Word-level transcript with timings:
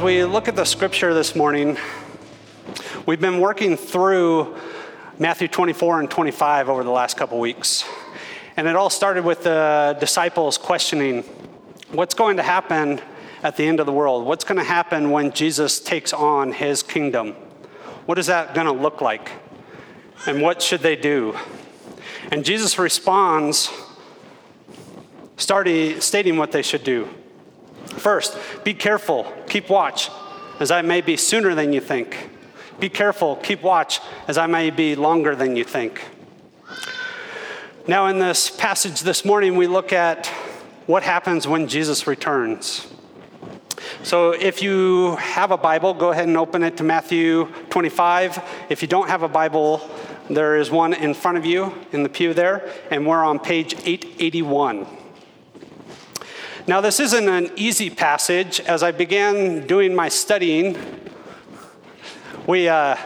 as 0.00 0.04
we 0.04 0.24
look 0.24 0.48
at 0.48 0.56
the 0.56 0.64
scripture 0.64 1.12
this 1.12 1.36
morning, 1.36 1.76
we've 3.04 3.20
been 3.20 3.38
working 3.38 3.76
through 3.76 4.56
Matthew 5.18 5.46
24 5.46 6.00
and 6.00 6.10
25 6.10 6.70
over 6.70 6.82
the 6.82 6.90
last 6.90 7.18
couple 7.18 7.38
weeks. 7.38 7.84
And 8.56 8.66
it 8.66 8.76
all 8.76 8.88
started 8.88 9.26
with 9.26 9.42
the 9.42 9.98
disciples 10.00 10.56
questioning 10.56 11.22
what's 11.92 12.14
going 12.14 12.38
to 12.38 12.42
happen 12.42 13.02
at 13.42 13.58
the 13.58 13.66
end 13.66 13.78
of 13.78 13.84
the 13.84 13.92
world? 13.92 14.24
What's 14.24 14.42
going 14.42 14.56
to 14.56 14.64
happen 14.64 15.10
when 15.10 15.32
Jesus 15.32 15.78
takes 15.78 16.14
on 16.14 16.52
his 16.52 16.82
kingdom? 16.82 17.32
What 18.06 18.18
is 18.18 18.28
that 18.28 18.54
going 18.54 18.68
to 18.68 18.72
look 18.72 19.02
like? 19.02 19.30
And 20.26 20.40
what 20.40 20.62
should 20.62 20.80
they 20.80 20.96
do? 20.96 21.36
And 22.32 22.42
Jesus 22.42 22.78
responds, 22.78 23.70
starting, 25.36 26.00
stating 26.00 26.38
what 26.38 26.52
they 26.52 26.62
should 26.62 26.84
do. 26.84 27.06
First, 27.90 28.38
be 28.64 28.74
careful, 28.74 29.32
keep 29.48 29.68
watch, 29.68 30.10
as 30.58 30.70
I 30.70 30.82
may 30.82 31.00
be 31.00 31.16
sooner 31.16 31.54
than 31.54 31.72
you 31.72 31.80
think. 31.80 32.30
Be 32.78 32.88
careful, 32.88 33.36
keep 33.36 33.62
watch, 33.62 34.00
as 34.26 34.38
I 34.38 34.46
may 34.46 34.70
be 34.70 34.94
longer 34.94 35.36
than 35.36 35.56
you 35.56 35.64
think. 35.64 36.02
Now, 37.86 38.06
in 38.06 38.18
this 38.18 38.50
passage 38.50 39.00
this 39.00 39.24
morning, 39.24 39.56
we 39.56 39.66
look 39.66 39.92
at 39.92 40.26
what 40.86 41.02
happens 41.02 41.46
when 41.46 41.66
Jesus 41.66 42.06
returns. 42.06 42.86
So, 44.02 44.32
if 44.32 44.62
you 44.62 45.16
have 45.16 45.50
a 45.50 45.56
Bible, 45.56 45.94
go 45.94 46.10
ahead 46.10 46.28
and 46.28 46.36
open 46.36 46.62
it 46.62 46.76
to 46.78 46.84
Matthew 46.84 47.46
25. 47.70 48.42
If 48.68 48.82
you 48.82 48.88
don't 48.88 49.08
have 49.08 49.22
a 49.22 49.28
Bible, 49.28 49.88
there 50.28 50.56
is 50.56 50.70
one 50.70 50.94
in 50.94 51.14
front 51.14 51.38
of 51.38 51.44
you 51.44 51.74
in 51.92 52.02
the 52.02 52.08
pew 52.08 52.32
there, 52.32 52.70
and 52.90 53.06
we're 53.06 53.24
on 53.24 53.38
page 53.38 53.74
881. 53.74 54.86
Now, 56.66 56.80
this 56.80 57.00
isn't 57.00 57.28
an 57.28 57.50
easy 57.56 57.88
passage. 57.88 58.60
As 58.60 58.82
I 58.82 58.92
began 58.92 59.66
doing 59.66 59.94
my 59.94 60.08
studying, 60.08 60.76
we, 62.46 62.68
uh, 62.68 62.96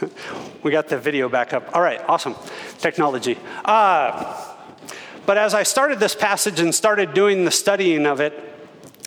we 0.62 0.70
got 0.70 0.88
the 0.88 0.98
video 0.98 1.28
back 1.28 1.54
up. 1.54 1.74
All 1.74 1.80
right, 1.80 2.00
awesome. 2.08 2.34
Technology. 2.78 3.38
Uh, 3.64 4.54
but 5.24 5.38
as 5.38 5.54
I 5.54 5.62
started 5.62 5.98
this 5.98 6.14
passage 6.14 6.60
and 6.60 6.74
started 6.74 7.14
doing 7.14 7.44
the 7.44 7.50
studying 7.50 8.06
of 8.06 8.20
it, 8.20 8.44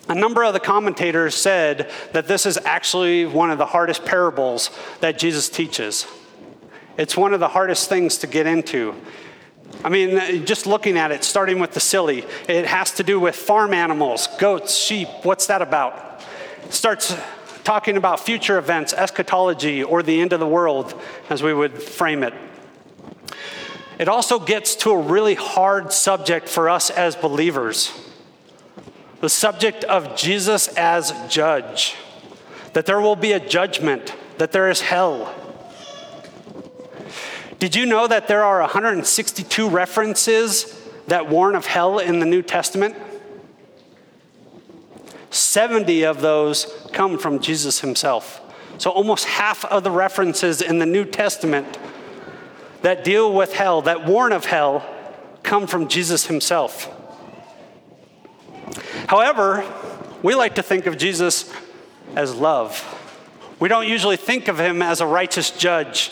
a 0.08 0.14
number 0.14 0.42
of 0.42 0.54
the 0.54 0.60
commentators 0.60 1.36
said 1.36 1.90
that 2.12 2.26
this 2.26 2.46
is 2.46 2.58
actually 2.64 3.26
one 3.26 3.52
of 3.52 3.58
the 3.58 3.66
hardest 3.66 4.04
parables 4.04 4.70
that 5.00 5.18
Jesus 5.18 5.48
teaches. 5.48 6.06
It's 6.98 7.16
one 7.16 7.32
of 7.32 7.40
the 7.40 7.48
hardest 7.48 7.88
things 7.88 8.18
to 8.18 8.26
get 8.26 8.46
into. 8.46 8.94
I 9.84 9.88
mean, 9.88 10.18
uh, 10.18 10.32
just 10.44 10.66
looking 10.66 10.96
at 10.96 11.10
it, 11.10 11.24
starting 11.24 11.58
with 11.58 11.72
the 11.72 11.80
silly, 11.80 12.24
it 12.48 12.66
has 12.66 12.92
to 12.92 13.02
do 13.02 13.18
with 13.18 13.34
farm 13.34 13.74
animals, 13.74 14.28
goats, 14.38 14.76
sheep. 14.76 15.08
What's 15.22 15.46
that 15.46 15.62
about? 15.62 16.22
It 16.64 16.72
starts 16.72 17.16
talking 17.64 17.96
about 17.96 18.20
future 18.20 18.58
events, 18.58 18.92
eschatology, 18.92 19.82
or 19.82 20.02
the 20.02 20.20
end 20.20 20.32
of 20.32 20.40
the 20.40 20.46
world, 20.46 21.00
as 21.30 21.42
we 21.42 21.52
would 21.52 21.82
frame 21.82 22.22
it. 22.22 22.34
It 23.98 24.08
also 24.08 24.38
gets 24.38 24.74
to 24.76 24.90
a 24.90 24.98
really 24.98 25.34
hard 25.34 25.92
subject 25.92 26.48
for 26.48 26.68
us 26.68 26.90
as 26.90 27.16
believers 27.16 27.92
the 29.22 29.28
subject 29.28 29.84
of 29.84 30.16
Jesus 30.16 30.66
as 30.76 31.14
judge, 31.32 31.94
that 32.72 32.86
there 32.86 33.00
will 33.00 33.14
be 33.14 33.30
a 33.30 33.38
judgment, 33.38 34.16
that 34.38 34.50
there 34.50 34.68
is 34.68 34.80
hell. 34.80 35.32
Did 37.62 37.76
you 37.76 37.86
know 37.86 38.08
that 38.08 38.26
there 38.26 38.42
are 38.42 38.58
162 38.58 39.68
references 39.68 40.76
that 41.06 41.28
warn 41.28 41.54
of 41.54 41.64
hell 41.64 42.00
in 42.00 42.18
the 42.18 42.26
New 42.26 42.42
Testament? 42.42 42.96
70 45.30 46.02
of 46.02 46.20
those 46.20 46.88
come 46.92 47.18
from 47.18 47.38
Jesus 47.38 47.78
himself. 47.78 48.40
So 48.78 48.90
almost 48.90 49.26
half 49.26 49.64
of 49.66 49.84
the 49.84 49.92
references 49.92 50.60
in 50.60 50.80
the 50.80 50.86
New 50.86 51.04
Testament 51.04 51.78
that 52.80 53.04
deal 53.04 53.32
with 53.32 53.52
hell, 53.52 53.80
that 53.82 54.06
warn 54.08 54.32
of 54.32 54.46
hell, 54.46 54.84
come 55.44 55.68
from 55.68 55.86
Jesus 55.86 56.26
himself. 56.26 56.92
However, 59.06 59.64
we 60.20 60.34
like 60.34 60.56
to 60.56 60.64
think 60.64 60.86
of 60.86 60.98
Jesus 60.98 61.48
as 62.16 62.34
love. 62.34 62.84
We 63.60 63.68
don't 63.68 63.86
usually 63.86 64.16
think 64.16 64.48
of 64.48 64.58
him 64.58 64.82
as 64.82 65.00
a 65.00 65.06
righteous 65.06 65.52
judge, 65.52 66.10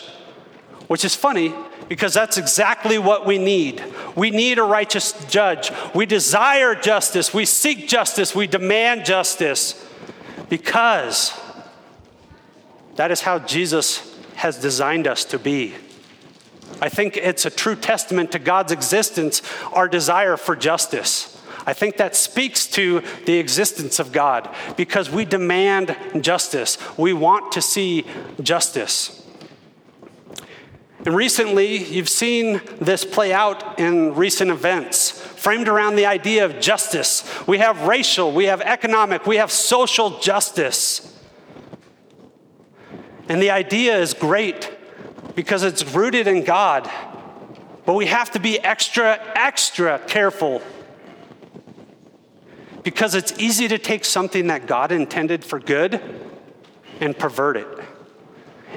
which 0.91 1.05
is 1.05 1.15
funny 1.15 1.53
because 1.87 2.13
that's 2.13 2.37
exactly 2.37 2.97
what 2.97 3.25
we 3.25 3.37
need. 3.37 3.81
We 4.13 4.29
need 4.29 4.59
a 4.59 4.63
righteous 4.63 5.13
judge. 5.27 5.71
We 5.95 6.05
desire 6.05 6.75
justice. 6.75 7.33
We 7.33 7.45
seek 7.45 7.87
justice. 7.87 8.35
We 8.35 8.45
demand 8.45 9.05
justice 9.05 9.81
because 10.49 11.31
that 12.97 13.09
is 13.09 13.21
how 13.21 13.39
Jesus 13.39 14.19
has 14.35 14.59
designed 14.59 15.07
us 15.07 15.23
to 15.23 15.39
be. 15.39 15.75
I 16.81 16.89
think 16.89 17.15
it's 17.15 17.45
a 17.45 17.49
true 17.49 17.77
testament 17.77 18.33
to 18.33 18.39
God's 18.39 18.73
existence, 18.73 19.41
our 19.71 19.87
desire 19.87 20.35
for 20.35 20.57
justice. 20.57 21.41
I 21.65 21.71
think 21.71 21.95
that 21.97 22.17
speaks 22.17 22.67
to 22.67 23.01
the 23.25 23.37
existence 23.37 23.97
of 23.97 24.11
God 24.11 24.53
because 24.75 25.09
we 25.09 25.23
demand 25.23 25.95
justice. 26.19 26.77
We 26.97 27.13
want 27.13 27.53
to 27.53 27.61
see 27.61 28.05
justice. 28.41 29.21
And 31.03 31.15
recently, 31.15 31.83
you've 31.83 32.09
seen 32.09 32.61
this 32.79 33.03
play 33.03 33.33
out 33.33 33.79
in 33.79 34.13
recent 34.13 34.51
events, 34.51 35.09
framed 35.09 35.67
around 35.67 35.95
the 35.95 36.05
idea 36.05 36.45
of 36.45 36.59
justice. 36.59 37.27
We 37.47 37.57
have 37.57 37.87
racial, 37.87 38.31
we 38.31 38.45
have 38.45 38.61
economic, 38.61 39.25
we 39.25 39.37
have 39.37 39.51
social 39.51 40.19
justice. 40.19 41.19
And 43.27 43.41
the 43.41 43.49
idea 43.49 43.97
is 43.97 44.13
great 44.13 44.77
because 45.33 45.63
it's 45.63 45.83
rooted 45.95 46.27
in 46.27 46.43
God. 46.43 46.89
But 47.83 47.93
we 47.93 48.05
have 48.05 48.29
to 48.31 48.39
be 48.39 48.59
extra, 48.59 49.19
extra 49.33 49.97
careful 49.99 50.61
because 52.83 53.15
it's 53.15 53.33
easy 53.39 53.67
to 53.67 53.79
take 53.79 54.05
something 54.05 54.47
that 54.47 54.67
God 54.67 54.91
intended 54.91 55.43
for 55.43 55.59
good 55.59 55.99
and 56.99 57.17
pervert 57.17 57.57
it 57.57 57.67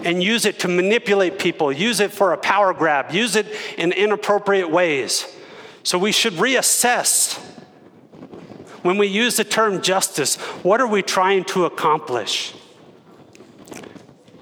and 0.05 0.23
use 0.23 0.45
it 0.45 0.61
to 0.61 0.69
manipulate 0.69 1.39
people, 1.39 1.73
use 1.73 2.01
it 2.01 2.13
for 2.13 2.33
a 2.33 2.37
power 2.37 2.73
grab, 2.73 3.13
use 3.13 3.37
it 3.37 3.47
in 3.79 3.93
inappropriate 3.93 4.71
ways. 4.71 5.27
So 5.83 5.99
we 5.99 6.13
should 6.13 6.35
reassess 6.35 7.39
when 8.83 8.99
we 8.99 9.07
use 9.07 9.37
the 9.37 9.45
term 9.45 9.81
justice 9.81 10.37
what 10.63 10.81
are 10.81 10.87
we 10.87 11.03
trying 11.03 11.45
to 11.45 11.65
accomplish? 11.65 12.55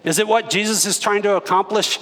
Is 0.05 0.19
it 0.19 0.27
what 0.27 0.51
Jesus 0.51 0.85
is 0.85 0.99
trying 0.99 1.23
to 1.23 1.37
accomplish? 1.37 2.01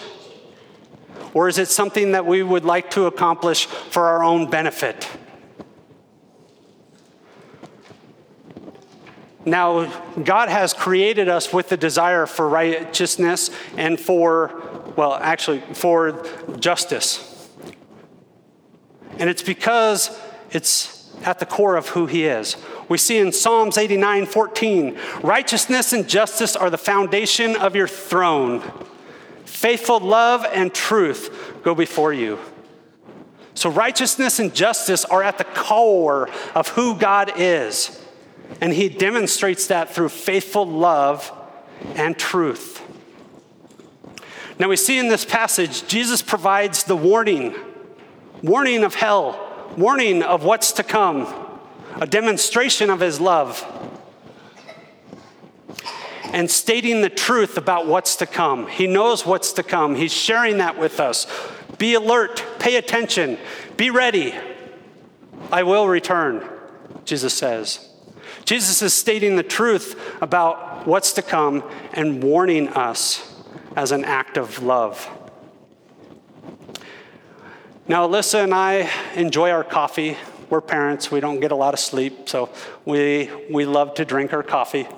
Or 1.35 1.49
is 1.49 1.59
it 1.59 1.69
something 1.69 2.13
that 2.13 2.27
we 2.27 2.43
would 2.43 2.65
like 2.65 2.91
to 2.93 3.05
accomplish 3.05 3.67
for 3.67 4.07
our 4.07 4.25
own 4.25 4.49
benefit? 4.49 5.07
Now, 9.45 9.87
God 10.23 10.49
has 10.49 10.75
created 10.75 11.29
us 11.29 11.53
with 11.53 11.71
the 11.71 11.77
desire 11.77 12.27
for 12.27 12.49
righteousness 12.49 13.51
and 13.77 13.99
for, 13.99 14.93
well, 14.97 15.15
actually, 15.15 15.61
for 15.73 16.27
justice. 16.59 17.49
And 19.19 19.31
it's 19.31 19.43
because 19.43 20.19
it's 20.51 21.11
at 21.25 21.39
the 21.39 21.47
core 21.47 21.77
of 21.77 21.89
who 21.89 22.07
He 22.07 22.25
is. 22.25 22.57
We 22.89 22.99
see 22.99 23.19
in 23.19 23.33
Psalms 23.33 23.79
89 23.79 24.27
14, 24.27 24.99
righteousness 25.23 25.93
and 25.93 26.09
justice 26.09 26.57
are 26.57 26.71
the 26.71 26.79
foundation 26.79 27.57
of 27.57 27.75
your 27.75 27.89
throne. 27.89 28.63
Faithful 29.45 30.01
love 30.01 30.47
and 30.53 30.73
truth 30.73 31.61
go 31.63 31.75
before 31.75 32.13
you. 32.13 32.39
So, 33.55 33.71
righteousness 33.71 34.39
and 34.39 34.55
justice 34.55 35.05
are 35.05 35.23
at 35.23 35.39
the 35.39 35.45
core 35.45 36.29
of 36.55 36.69
who 36.69 36.97
God 36.97 37.33
is. 37.37 38.00
And 38.61 38.73
he 38.73 38.89
demonstrates 38.89 39.67
that 39.69 39.91
through 39.95 40.09
faithful 40.11 40.67
love 40.67 41.33
and 41.95 42.19
truth. 42.19 42.83
Now 44.59 44.69
we 44.69 44.77
see 44.77 44.99
in 44.99 45.09
this 45.09 45.25
passage, 45.25 45.87
Jesus 45.87 46.21
provides 46.21 46.85
the 46.85 46.97
warning 46.97 47.55
warning 48.43 48.85
of 48.85 48.95
hell, 48.95 49.39
warning 49.77 50.23
of 50.23 50.45
what's 50.45 50.73
to 50.73 50.83
come, 50.83 51.27
a 52.01 52.07
demonstration 52.07 52.91
of 52.91 53.01
his 53.01 53.21
love, 53.21 53.67
and 56.33 56.51
stating 56.51 57.03
the 57.03 57.11
truth 57.11 57.57
about 57.57 57.87
what's 57.87 58.17
to 58.17 58.27
come. 58.27 58.67
He 58.69 58.87
knows 58.87 59.27
what's 59.27 59.53
to 59.55 59.63
come, 59.63 59.95
he's 59.95 60.13
sharing 60.13 60.59
that 60.59 60.79
with 60.79 61.01
us. 61.01 61.27
Be 61.79 61.95
alert, 61.95 62.45
pay 62.59 62.77
attention, 62.77 63.39
be 63.77 63.91
ready. 63.91 64.35
I 65.51 65.63
will 65.63 65.89
return, 65.89 66.49
Jesus 67.05 67.35
says. 67.35 67.90
Jesus 68.51 68.83
is 68.83 68.93
stating 68.93 69.37
the 69.37 69.45
truth 69.45 70.19
about 70.21 70.85
what's 70.85 71.13
to 71.13 71.23
come 71.23 71.63
and 71.93 72.21
warning 72.21 72.67
us 72.71 73.33
as 73.77 73.93
an 73.93 74.05
act 74.05 74.37
of 74.37 74.61
love. 74.61 75.09
Now, 77.87 78.09
Alyssa 78.09 78.43
and 78.43 78.53
I 78.53 78.91
enjoy 79.15 79.53
our 79.53 79.63
coffee. 79.63 80.17
We're 80.49 80.61
parents, 80.61 81.13
we 81.13 81.21
don't 81.21 81.39
get 81.39 81.53
a 81.53 81.55
lot 81.55 81.75
of 81.75 81.79
sleep, 81.79 82.29
so 82.29 82.51
we, 82.85 83.31
we 83.49 83.67
love 83.67 83.95
to 83.95 84.05
drink 84.05 84.33
our 84.33 84.43
coffee. 84.43 84.89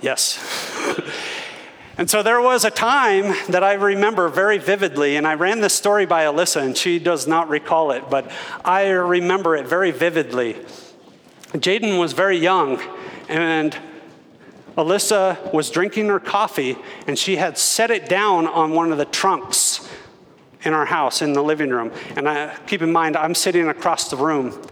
Yes. 0.00 0.40
and 1.98 2.10
so 2.10 2.24
there 2.24 2.40
was 2.40 2.64
a 2.64 2.70
time 2.72 3.32
that 3.48 3.62
I 3.62 3.74
remember 3.74 4.28
very 4.28 4.58
vividly, 4.58 5.14
and 5.14 5.24
I 5.24 5.34
ran 5.34 5.60
this 5.60 5.74
story 5.74 6.06
by 6.06 6.24
Alyssa, 6.24 6.62
and 6.62 6.76
she 6.76 6.98
does 6.98 7.28
not 7.28 7.48
recall 7.48 7.92
it, 7.92 8.10
but 8.10 8.28
I 8.64 8.88
remember 8.88 9.54
it 9.54 9.68
very 9.68 9.92
vividly. 9.92 10.56
Jaden 11.54 11.98
was 11.98 12.12
very 12.12 12.38
young, 12.38 12.80
and 13.28 13.76
Alyssa 14.76 15.52
was 15.52 15.70
drinking 15.70 16.08
her 16.08 16.20
coffee, 16.20 16.76
and 17.06 17.18
she 17.18 17.36
had 17.36 17.58
set 17.58 17.90
it 17.90 18.08
down 18.08 18.46
on 18.46 18.72
one 18.72 18.90
of 18.90 18.98
the 18.98 19.04
trunks 19.04 19.86
in 20.64 20.72
our 20.72 20.86
house 20.86 21.20
in 21.20 21.34
the 21.34 21.42
living 21.42 21.70
room. 21.70 21.92
And 22.16 22.28
I, 22.28 22.56
keep 22.66 22.82
in 22.82 22.90
mind, 22.90 23.16
I'm 23.16 23.34
sitting 23.34 23.68
across 23.68 24.08
the 24.08 24.16
room. 24.16 24.62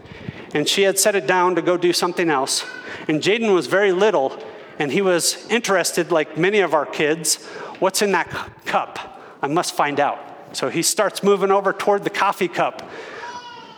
And 0.53 0.67
she 0.67 0.81
had 0.81 0.97
set 0.97 1.15
it 1.15 1.27
down 1.27 1.55
to 1.55 1.61
go 1.61 1.77
do 1.77 1.93
something 1.93 2.29
else. 2.29 2.65
And 3.07 3.21
Jaden 3.21 3.53
was 3.53 3.67
very 3.67 3.91
little, 3.91 4.37
and 4.79 4.91
he 4.91 5.01
was 5.01 5.45
interested, 5.49 6.11
like 6.11 6.37
many 6.37 6.59
of 6.59 6.73
our 6.73 6.85
kids, 6.85 7.45
what's 7.79 8.01
in 8.01 8.11
that 8.13 8.29
cup? 8.65 9.21
I 9.41 9.47
must 9.47 9.75
find 9.75 9.99
out. 9.99 10.19
So 10.53 10.69
he 10.69 10.81
starts 10.81 11.23
moving 11.23 11.51
over 11.51 11.73
toward 11.73 12.03
the 12.03 12.09
coffee 12.09 12.47
cup, 12.47 12.89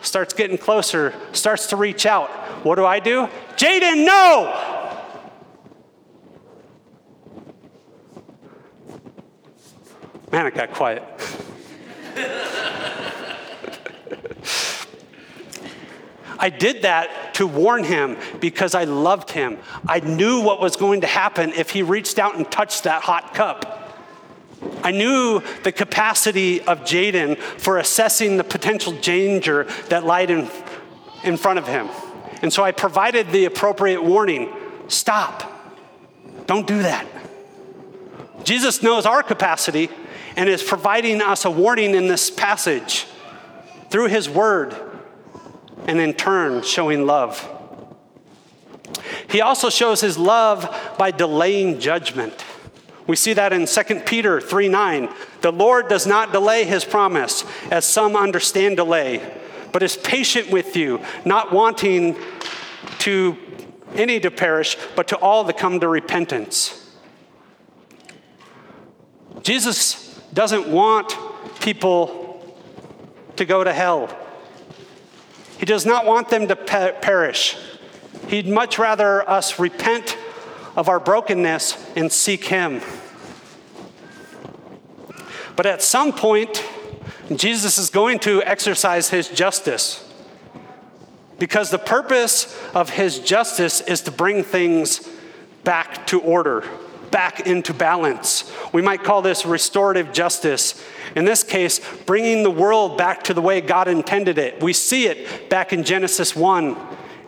starts 0.03 0.33
getting 0.33 0.57
closer, 0.57 1.13
starts 1.31 1.67
to 1.67 1.75
reach 1.75 2.05
out. 2.05 2.29
What 2.63 2.75
do 2.75 2.85
I 2.85 2.99
do? 2.99 3.27
Jaden, 3.55 4.05
no! 4.05 4.69
Man, 10.31 10.47
it 10.47 10.55
got 10.55 10.71
quiet. 10.71 11.03
I 16.39 16.49
did 16.49 16.81
that 16.81 17.35
to 17.35 17.47
warn 17.47 17.83
him 17.83 18.17
because 18.39 18.75
I 18.75 18.83
loved 18.83 19.31
him. 19.31 19.59
I 19.87 19.99
knew 19.99 20.41
what 20.41 20.59
was 20.59 20.75
going 20.75 21.01
to 21.01 21.07
happen 21.07 21.51
if 21.53 21.69
he 21.69 21.83
reached 21.83 22.19
out 22.19 22.35
and 22.35 22.51
touched 22.51 22.83
that 22.83 23.03
hot 23.03 23.33
cup. 23.33 23.82
I 24.83 24.91
knew 24.91 25.41
the 25.63 25.71
capacity 25.71 26.61
of 26.61 26.81
Jaden 26.81 27.37
for 27.37 27.77
assessing 27.77 28.37
the 28.37 28.43
potential 28.43 28.93
danger 28.93 29.65
that 29.89 30.05
lied 30.05 30.29
in, 30.29 30.49
in 31.23 31.37
front 31.37 31.59
of 31.59 31.67
him. 31.67 31.89
And 32.41 32.51
so 32.51 32.63
I 32.63 32.71
provided 32.71 33.29
the 33.31 33.45
appropriate 33.45 34.03
warning 34.03 34.53
stop, 34.87 35.49
don't 36.45 36.67
do 36.67 36.81
that. 36.83 37.07
Jesus 38.43 38.83
knows 38.83 39.05
our 39.05 39.23
capacity 39.23 39.89
and 40.35 40.49
is 40.49 40.61
providing 40.61 41.21
us 41.21 41.45
a 41.45 41.51
warning 41.51 41.95
in 41.95 42.07
this 42.07 42.29
passage 42.29 43.05
through 43.89 44.07
his 44.07 44.29
word 44.29 44.75
and 45.87 45.99
in 45.99 46.13
turn 46.13 46.61
showing 46.63 47.05
love. 47.05 47.49
He 49.29 49.41
also 49.41 49.69
shows 49.69 50.01
his 50.01 50.17
love 50.17 50.95
by 50.97 51.11
delaying 51.11 51.79
judgment. 51.79 52.43
We 53.05 53.15
see 53.15 53.33
that 53.33 53.51
in 53.51 53.65
2 53.65 53.83
Peter 54.05 54.39
3 54.39 54.69
9. 54.69 55.09
The 55.41 55.51
Lord 55.51 55.87
does 55.87 56.07
not 56.07 56.31
delay 56.31 56.63
his 56.63 56.85
promise, 56.85 57.43
as 57.69 57.85
some 57.85 58.15
understand 58.15 58.77
delay, 58.77 59.21
but 59.71 59.83
is 59.83 59.97
patient 59.97 60.49
with 60.49 60.75
you, 60.75 61.01
not 61.25 61.51
wanting 61.51 62.17
to 62.99 63.37
any 63.95 64.19
to 64.19 64.31
perish, 64.31 64.77
but 64.95 65.07
to 65.09 65.17
all 65.17 65.43
that 65.43 65.57
come 65.57 65.79
to 65.79 65.87
repentance. 65.87 66.79
Jesus 69.41 70.19
doesn't 70.33 70.67
want 70.67 71.17
people 71.59 72.57
to 73.35 73.45
go 73.45 73.63
to 73.63 73.73
hell. 73.73 74.15
He 75.57 75.65
does 75.65 75.85
not 75.85 76.05
want 76.05 76.29
them 76.29 76.47
to 76.47 76.55
perish. 76.55 77.57
He'd 78.27 78.47
much 78.47 78.79
rather 78.79 79.27
us 79.29 79.59
repent 79.59 80.17
of 80.75 80.89
our 80.89 80.99
brokenness 80.99 81.77
and 81.95 82.11
seek 82.11 82.45
Him. 82.45 82.81
But 85.55 85.65
at 85.65 85.81
some 85.81 86.11
point, 86.13 86.63
Jesus 87.35 87.77
is 87.77 87.89
going 87.89 88.19
to 88.19 88.41
exercise 88.43 89.09
His 89.09 89.29
justice. 89.29 90.09
Because 91.39 91.69
the 91.69 91.79
purpose 91.79 92.59
of 92.73 92.89
His 92.89 93.19
justice 93.19 93.81
is 93.81 94.01
to 94.01 94.11
bring 94.11 94.43
things 94.43 95.07
back 95.63 96.07
to 96.07 96.19
order 96.21 96.63
back 97.13 97.45
into 97.45 97.75
balance. 97.75 98.51
We 98.73 98.81
might 98.81 99.03
call 99.03 99.21
this 99.21 99.45
restorative 99.45 100.11
justice. 100.11 100.83
In 101.15 101.25
this 101.25 101.43
case, 101.43 101.79
bringing 102.07 102.41
the 102.41 102.49
world 102.49 102.97
back 102.97 103.25
to 103.25 103.35
the 103.35 103.41
way 103.41 103.61
God 103.61 103.87
intended 103.87 104.39
it. 104.39 104.63
We 104.63 104.73
see 104.73 105.05
it 105.05 105.47
back 105.47 105.71
in 105.71 105.83
Genesis 105.83 106.35
1 106.35 106.75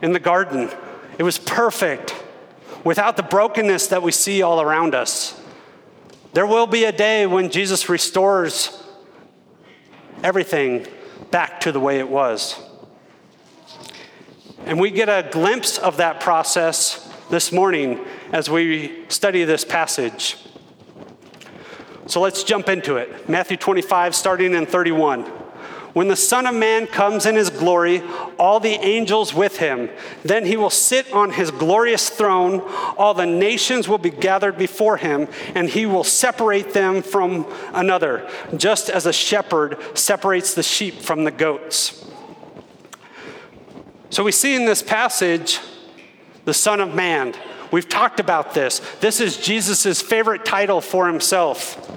in 0.02 0.12
the 0.12 0.18
garden. 0.18 0.68
It 1.18 1.22
was 1.22 1.38
perfect 1.38 2.16
without 2.86 3.16
the 3.16 3.22
brokenness 3.24 3.88
that 3.88 4.00
we 4.00 4.12
see 4.12 4.42
all 4.42 4.60
around 4.60 4.94
us. 4.94 5.36
There 6.34 6.46
will 6.46 6.68
be 6.68 6.84
a 6.84 6.92
day 6.92 7.26
when 7.26 7.50
Jesus 7.50 7.88
restores 7.88 8.80
everything 10.22 10.86
back 11.32 11.58
to 11.62 11.72
the 11.72 11.80
way 11.80 11.98
it 11.98 12.08
was. 12.08 12.54
And 14.66 14.78
we 14.78 14.92
get 14.92 15.08
a 15.08 15.28
glimpse 15.28 15.78
of 15.78 15.96
that 15.96 16.20
process 16.20 17.12
this 17.28 17.50
morning 17.50 18.04
as 18.30 18.48
we 18.48 19.04
study 19.08 19.42
this 19.42 19.64
passage. 19.64 20.36
So 22.06 22.20
let's 22.20 22.44
jump 22.44 22.68
into 22.68 22.98
it. 22.98 23.28
Matthew 23.28 23.56
25, 23.56 24.14
starting 24.14 24.54
in 24.54 24.64
31. 24.64 25.24
When 25.96 26.08
the 26.08 26.14
Son 26.14 26.44
of 26.44 26.54
Man 26.54 26.86
comes 26.86 27.24
in 27.24 27.36
his 27.36 27.48
glory, 27.48 28.02
all 28.38 28.60
the 28.60 28.74
angels 28.84 29.32
with 29.32 29.56
him, 29.56 29.88
then 30.24 30.44
he 30.44 30.58
will 30.58 30.68
sit 30.68 31.10
on 31.10 31.32
his 31.32 31.50
glorious 31.50 32.10
throne. 32.10 32.60
All 32.98 33.14
the 33.14 33.24
nations 33.24 33.88
will 33.88 33.96
be 33.96 34.10
gathered 34.10 34.58
before 34.58 34.98
him, 34.98 35.26
and 35.54 35.70
he 35.70 35.86
will 35.86 36.04
separate 36.04 36.74
them 36.74 37.00
from 37.00 37.50
another, 37.72 38.28
just 38.58 38.90
as 38.90 39.06
a 39.06 39.12
shepherd 39.12 39.78
separates 39.94 40.52
the 40.52 40.62
sheep 40.62 40.96
from 40.96 41.24
the 41.24 41.30
goats. 41.30 42.06
So 44.10 44.22
we 44.22 44.32
see 44.32 44.54
in 44.54 44.66
this 44.66 44.82
passage 44.82 45.60
the 46.44 46.52
Son 46.52 46.80
of 46.80 46.94
Man. 46.94 47.32
We've 47.70 47.88
talked 47.88 48.20
about 48.20 48.52
this. 48.52 48.82
This 49.00 49.18
is 49.18 49.38
Jesus' 49.38 50.02
favorite 50.02 50.44
title 50.44 50.82
for 50.82 51.06
himself. 51.06 51.90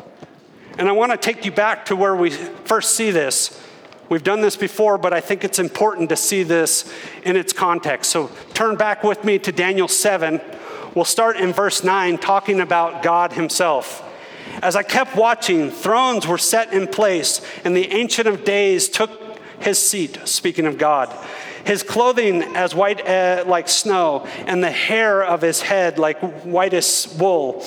And 0.77 0.87
I 0.87 0.93
want 0.93 1.11
to 1.11 1.17
take 1.17 1.43
you 1.43 1.51
back 1.51 1.87
to 1.87 1.97
where 1.97 2.15
we 2.15 2.29
first 2.29 2.95
see 2.95 3.11
this. 3.11 3.61
We've 4.09 4.23
done 4.23 4.41
this 4.41 4.55
before, 4.55 4.97
but 4.97 5.13
I 5.13 5.21
think 5.21 5.43
it's 5.43 5.59
important 5.59 6.09
to 6.09 6.15
see 6.15 6.43
this 6.43 6.91
in 7.23 7.37
its 7.37 7.53
context. 7.53 8.11
So 8.11 8.31
turn 8.53 8.75
back 8.75 9.03
with 9.03 9.23
me 9.23 9.39
to 9.39 9.51
Daniel 9.51 9.87
7. 9.87 10.41
We'll 10.95 11.05
start 11.05 11.37
in 11.37 11.53
verse 11.53 11.83
9, 11.83 12.17
talking 12.17 12.59
about 12.59 13.03
God 13.03 13.33
Himself. 13.33 14.03
As 14.63 14.75
I 14.75 14.83
kept 14.83 15.15
watching, 15.15 15.69
thrones 15.69 16.25
were 16.25 16.39
set 16.39 16.73
in 16.73 16.87
place, 16.87 17.39
and 17.63 17.75
the 17.75 17.93
Ancient 17.93 18.27
of 18.27 18.43
Days 18.43 18.89
took 18.89 19.11
his 19.59 19.77
seat, 19.77 20.19
speaking 20.25 20.65
of 20.65 20.77
God 20.77 21.15
his 21.69 21.83
clothing 21.83 22.41
as 22.55 22.73
white 22.73 23.07
uh, 23.07 23.43
like 23.45 23.67
snow, 23.67 24.25
and 24.47 24.63
the 24.63 24.71
hair 24.71 25.23
of 25.23 25.41
his 25.41 25.61
head 25.61 25.99
like 25.99 26.19
whitest 26.43 27.19
wool. 27.19 27.63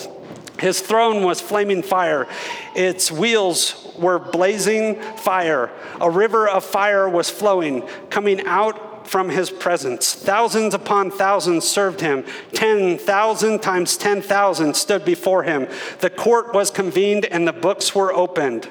His 0.63 0.81
throne 0.81 1.25
was 1.25 1.41
flaming 1.41 1.83
fire. 1.83 2.29
Its 2.77 3.11
wheels 3.11 3.93
were 3.99 4.21
blazing 4.21 5.03
fire. 5.17 5.73
A 6.01 6.09
river 6.09 6.49
of 6.49 6.65
fire 6.65 7.09
was 7.09 7.29
flowing, 7.29 7.83
coming 8.11 8.47
out 8.47 9.09
from 9.09 9.29
his 9.29 9.51
presence. 9.51 10.15
Thousands 10.15 10.73
upon 10.73 11.11
thousands 11.11 11.67
served 11.67 12.01
him. 12.01 12.25
10,000 12.53 13.59
times 13.61 13.97
10,000 13.97 14.77
stood 14.77 15.05
before 15.05 15.43
him. 15.43 15.67
The 15.99 16.11
court 16.11 16.55
was 16.55 16.71
convened 16.71 17.25
and 17.25 17.47
the 17.47 17.53
books 17.53 17.93
were 17.93 18.13
opened. 18.13 18.69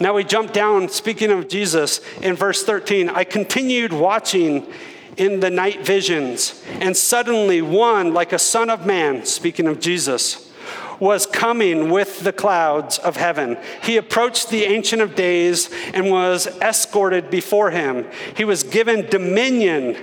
Now 0.00 0.14
we 0.14 0.24
jump 0.24 0.54
down, 0.54 0.88
speaking 0.88 1.30
of 1.30 1.46
Jesus, 1.46 2.00
in 2.22 2.36
verse 2.36 2.64
13. 2.64 3.10
I 3.10 3.24
continued 3.24 3.92
watching 3.92 4.66
in 5.16 5.40
the 5.40 5.50
night 5.50 5.84
visions, 5.84 6.62
and 6.80 6.96
suddenly 6.96 7.60
one, 7.60 8.14
like 8.14 8.32
a 8.32 8.38
son 8.38 8.70
of 8.70 8.86
man, 8.86 9.24
speaking 9.26 9.66
of 9.66 9.80
Jesus, 9.80 10.50
was 10.98 11.26
coming 11.26 11.90
with 11.90 12.20
the 12.20 12.32
clouds 12.32 12.98
of 12.98 13.16
heaven. 13.16 13.58
He 13.82 13.96
approached 13.96 14.50
the 14.50 14.64
Ancient 14.64 15.02
of 15.02 15.14
Days 15.14 15.68
and 15.92 16.10
was 16.10 16.46
escorted 16.60 17.28
before 17.28 17.70
him. 17.70 18.06
He 18.36 18.44
was 18.44 18.62
given 18.62 19.06
dominion 19.06 19.96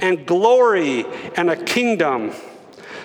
and 0.00 0.24
glory 0.26 1.04
and 1.36 1.50
a 1.50 1.56
kingdom 1.56 2.32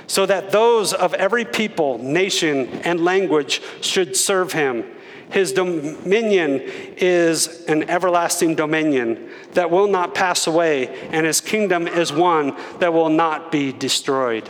so 0.06 0.26
that 0.26 0.52
those 0.52 0.94
of 0.94 1.14
every 1.14 1.46
people, 1.46 1.98
nation, 2.00 2.68
and 2.84 3.04
language 3.04 3.62
should 3.82 4.16
serve 4.16 4.54
him. 4.54 4.86
His 5.30 5.54
dominion 5.54 6.62
is 6.98 7.66
an 7.66 7.90
everlasting 7.90 8.56
dominion 8.56 9.30
that 9.54 9.70
will 9.70 9.88
not 9.88 10.16
pass 10.16 10.48
away, 10.48 10.88
and 11.12 11.26
his 11.26 11.40
kingdom 11.40 11.88
is 11.88 12.12
one 12.12 12.58
that 12.80 12.94
will 12.94 13.10
not 13.10 13.52
be 13.52 13.72
destroyed. 13.72 14.50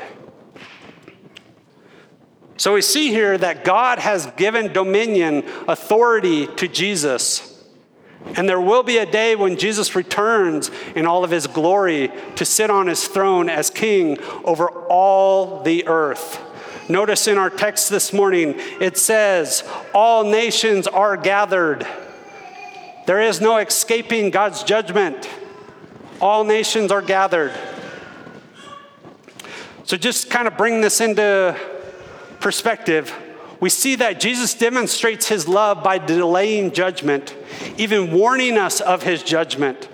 So 2.55 2.73
we 2.73 2.81
see 2.81 3.09
here 3.09 3.37
that 3.37 3.63
God 3.63 3.99
has 3.99 4.25
given 4.37 4.73
dominion, 4.73 5.45
authority 5.67 6.47
to 6.47 6.67
Jesus. 6.67 7.45
And 8.35 8.49
there 8.49 8.59
will 8.59 8.83
be 8.83 8.97
a 8.97 9.05
day 9.05 9.35
when 9.35 9.57
Jesus 9.57 9.95
returns 9.95 10.69
in 10.93 11.05
all 11.05 11.23
of 11.23 11.31
his 11.31 11.47
glory 11.47 12.11
to 12.35 12.43
sit 12.43 12.69
on 12.69 12.87
his 12.87 13.07
throne 13.07 13.49
as 13.49 13.69
king 13.69 14.19
over 14.43 14.69
all 14.69 15.61
the 15.63 15.87
earth. 15.87 16.41
Notice 16.89 17.27
in 17.27 17.37
our 17.37 17.51
text 17.51 17.91
this 17.91 18.11
morning, 18.11 18.55
it 18.81 18.97
says, 18.97 19.63
All 19.93 20.23
nations 20.23 20.87
are 20.87 21.15
gathered. 21.15 21.85
There 23.05 23.21
is 23.21 23.39
no 23.39 23.57
escaping 23.57 24.31
God's 24.31 24.63
judgment. 24.63 25.29
All 26.19 26.43
nations 26.43 26.91
are 26.91 27.03
gathered. 27.03 27.53
So, 29.83 29.97
just 29.97 30.31
kind 30.31 30.47
of 30.47 30.57
bring 30.57 30.81
this 30.81 30.99
into 30.99 31.55
perspective. 32.39 33.13
We 33.59 33.69
see 33.69 33.95
that 33.95 34.19
Jesus 34.19 34.55
demonstrates 34.55 35.27
his 35.27 35.47
love 35.47 35.83
by 35.83 35.99
delaying 35.99 36.71
judgment, 36.71 37.35
even 37.77 38.11
warning 38.11 38.57
us 38.57 38.81
of 38.81 39.03
his 39.03 39.21
judgment. 39.21 39.87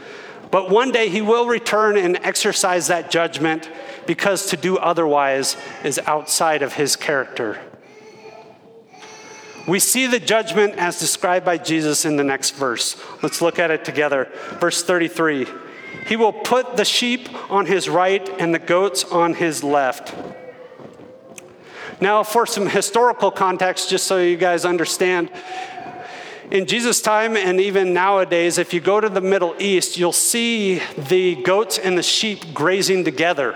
But 0.49 0.69
one 0.69 0.93
day 0.93 1.09
he 1.09 1.21
will 1.21 1.47
return 1.47 1.97
and 1.97 2.17
exercise 2.23 2.87
that 2.87 3.11
judgment 3.11 3.69
because 4.07 4.47
to 4.47 4.57
do 4.57 4.77
otherwise 4.77 5.57
is 5.83 5.99
outside 6.05 6.61
of 6.61 6.73
his 6.73 6.95
character. 6.95 7.59
We 9.67 9.79
see 9.79 10.05
the 10.05 10.19
judgment 10.19 10.75
as 10.75 10.99
described 10.99 11.45
by 11.45 11.57
Jesus 11.57 12.05
in 12.05 12.17
the 12.17 12.23
next 12.23 12.51
verse. 12.51 13.01
Let's 13.23 13.41
look 13.41 13.57
at 13.57 13.71
it 13.71 13.83
together. 13.83 14.29
Verse 14.59 14.83
33 14.83 15.47
He 16.07 16.15
will 16.15 16.33
put 16.33 16.77
the 16.77 16.85
sheep 16.85 17.29
on 17.51 17.65
his 17.65 17.89
right 17.89 18.27
and 18.39 18.53
the 18.53 18.59
goats 18.59 19.03
on 19.03 19.33
his 19.33 19.63
left. 19.63 20.13
Now, 22.01 22.23
for 22.23 22.45
some 22.45 22.67
historical 22.67 23.31
context, 23.31 23.89
just 23.89 24.05
so 24.05 24.17
you 24.17 24.37
guys 24.37 24.65
understand, 24.65 25.31
in 26.51 26.67
Jesus' 26.67 27.01
time 27.01 27.35
and 27.35 27.59
even 27.59 27.93
nowadays, 27.93 28.57
if 28.57 28.73
you 28.73 28.79
go 28.79 28.99
to 28.99 29.09
the 29.09 29.21
Middle 29.21 29.55
East, 29.57 29.97
you'll 29.97 30.11
see 30.11 30.79
the 30.95 31.35
goats 31.35 31.79
and 31.79 31.97
the 31.97 32.03
sheep 32.03 32.53
grazing 32.53 33.03
together. 33.03 33.55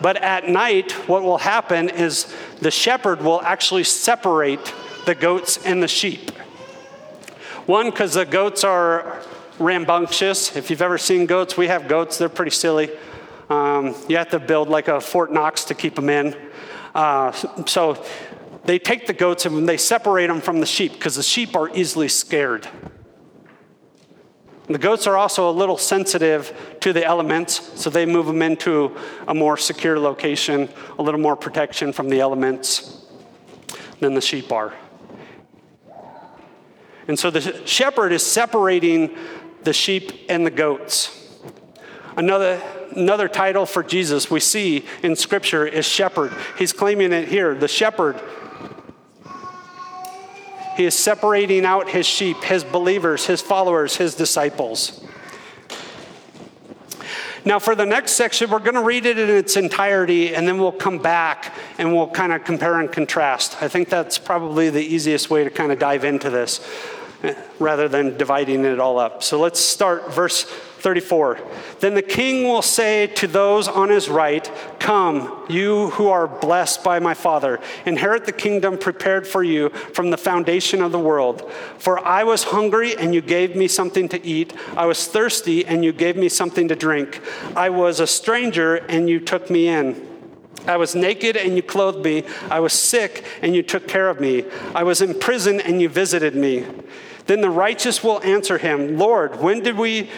But 0.00 0.16
at 0.18 0.48
night, 0.48 0.92
what 1.08 1.22
will 1.22 1.38
happen 1.38 1.88
is 1.88 2.32
the 2.60 2.70
shepherd 2.70 3.22
will 3.22 3.42
actually 3.42 3.84
separate 3.84 4.72
the 5.06 5.14
goats 5.14 5.64
and 5.64 5.82
the 5.82 5.88
sheep. 5.88 6.30
One, 7.66 7.90
because 7.90 8.14
the 8.14 8.24
goats 8.24 8.64
are 8.64 9.22
rambunctious. 9.58 10.56
If 10.56 10.70
you've 10.70 10.82
ever 10.82 10.98
seen 10.98 11.26
goats, 11.26 11.56
we 11.56 11.68
have 11.68 11.88
goats, 11.88 12.18
they're 12.18 12.28
pretty 12.28 12.50
silly. 12.50 12.90
Um, 13.48 13.94
you 14.08 14.16
have 14.16 14.30
to 14.30 14.38
build 14.38 14.68
like 14.68 14.88
a 14.88 15.00
Fort 15.00 15.32
Knox 15.32 15.64
to 15.64 15.74
keep 15.74 15.96
them 15.96 16.08
in. 16.08 16.36
Uh, 16.94 17.32
so 17.66 18.04
they 18.64 18.78
take 18.78 19.06
the 19.06 19.12
goats 19.12 19.46
and 19.46 19.68
they 19.68 19.76
separate 19.76 20.28
them 20.28 20.40
from 20.40 20.60
the 20.60 20.66
sheep 20.66 20.92
because 20.92 21.16
the 21.16 21.22
sheep 21.22 21.56
are 21.56 21.68
easily 21.76 22.08
scared. 22.08 22.68
The 24.70 24.78
goats 24.78 25.08
are 25.08 25.16
also 25.16 25.50
a 25.50 25.52
little 25.52 25.76
sensitive 25.76 26.76
to 26.78 26.92
the 26.92 27.04
elements, 27.04 27.72
so 27.80 27.90
they 27.90 28.06
move 28.06 28.26
them 28.26 28.40
into 28.40 28.96
a 29.26 29.34
more 29.34 29.56
secure 29.56 29.98
location, 29.98 30.68
a 30.96 31.02
little 31.02 31.18
more 31.18 31.34
protection 31.34 31.92
from 31.92 32.08
the 32.08 32.20
elements 32.20 33.04
than 33.98 34.14
the 34.14 34.20
sheep 34.20 34.52
are. 34.52 34.72
And 37.08 37.18
so 37.18 37.30
the 37.30 37.66
shepherd 37.66 38.12
is 38.12 38.24
separating 38.24 39.16
the 39.64 39.72
sheep 39.72 40.12
and 40.28 40.46
the 40.46 40.52
goats. 40.52 41.16
Another, 42.16 42.62
another 42.94 43.26
title 43.26 43.66
for 43.66 43.82
Jesus 43.82 44.30
we 44.30 44.38
see 44.38 44.84
in 45.02 45.16
Scripture 45.16 45.66
is 45.66 45.84
shepherd. 45.84 46.32
He's 46.56 46.72
claiming 46.72 47.12
it 47.12 47.26
here 47.26 47.56
the 47.56 47.66
shepherd 47.66 48.20
he 50.80 50.86
is 50.86 50.98
separating 50.98 51.66
out 51.66 51.90
his 51.90 52.06
sheep, 52.06 52.42
his 52.42 52.64
believers, 52.64 53.26
his 53.26 53.42
followers, 53.42 53.96
his 53.96 54.14
disciples. 54.14 55.04
Now, 57.44 57.58
for 57.58 57.74
the 57.74 57.84
next 57.84 58.12
section, 58.12 58.48
we're 58.48 58.60
going 58.60 58.76
to 58.76 58.82
read 58.82 59.04
it 59.04 59.18
in 59.18 59.28
its 59.28 59.58
entirety, 59.58 60.34
and 60.34 60.48
then 60.48 60.56
we'll 60.56 60.72
come 60.72 60.96
back 60.96 61.54
and 61.76 61.94
we'll 61.94 62.08
kind 62.08 62.32
of 62.32 62.44
compare 62.44 62.80
and 62.80 62.90
contrast. 62.90 63.62
I 63.62 63.68
think 63.68 63.90
that's 63.90 64.16
probably 64.16 64.70
the 64.70 64.80
easiest 64.80 65.28
way 65.28 65.44
to 65.44 65.50
kind 65.50 65.70
of 65.70 65.78
dive 65.78 66.02
into 66.02 66.30
this 66.30 66.66
eh, 67.24 67.34
rather 67.58 67.86
than 67.86 68.16
dividing 68.16 68.64
it 68.64 68.80
all 68.80 68.98
up. 68.98 69.22
So 69.22 69.38
let's 69.38 69.60
start 69.60 70.10
verse 70.14 70.50
34. 70.80 71.38
Then 71.80 71.94
the 71.94 72.02
king 72.02 72.44
will 72.44 72.62
say 72.62 73.06
to 73.06 73.26
those 73.26 73.68
on 73.68 73.90
his 73.90 74.08
right, 74.08 74.50
Come, 74.78 75.44
you 75.48 75.90
who 75.90 76.08
are 76.08 76.26
blessed 76.26 76.82
by 76.82 76.98
my 76.98 77.14
Father, 77.14 77.60
inherit 77.86 78.24
the 78.24 78.32
kingdom 78.32 78.78
prepared 78.78 79.26
for 79.26 79.42
you 79.42 79.68
from 79.68 80.10
the 80.10 80.16
foundation 80.16 80.82
of 80.82 80.92
the 80.92 80.98
world. 80.98 81.50
For 81.78 82.04
I 82.06 82.24
was 82.24 82.44
hungry, 82.44 82.96
and 82.96 83.14
you 83.14 83.20
gave 83.20 83.54
me 83.54 83.68
something 83.68 84.08
to 84.08 84.24
eat. 84.24 84.54
I 84.76 84.86
was 84.86 85.06
thirsty, 85.06 85.64
and 85.64 85.84
you 85.84 85.92
gave 85.92 86.16
me 86.16 86.28
something 86.28 86.68
to 86.68 86.76
drink. 86.76 87.20
I 87.54 87.70
was 87.70 88.00
a 88.00 88.06
stranger, 88.06 88.76
and 88.76 89.08
you 89.08 89.20
took 89.20 89.50
me 89.50 89.68
in. 89.68 90.08
I 90.66 90.76
was 90.76 90.94
naked 90.94 91.36
and 91.36 91.56
you 91.56 91.62
clothed 91.62 92.04
me. 92.04 92.24
I 92.50 92.60
was 92.60 92.72
sick 92.72 93.24
and 93.40 93.54
you 93.54 93.62
took 93.62 93.88
care 93.88 94.08
of 94.08 94.20
me. 94.20 94.44
I 94.74 94.82
was 94.82 95.00
in 95.00 95.18
prison 95.18 95.60
and 95.60 95.80
you 95.80 95.88
visited 95.88 96.34
me. 96.34 96.66
Then 97.26 97.40
the 97.40 97.50
righteous 97.50 98.02
will 98.02 98.22
answer 98.22 98.58
him, 98.58 98.98
Lord, 98.98 99.40
when 99.40 99.62
did 99.62 99.78
we 99.78 100.10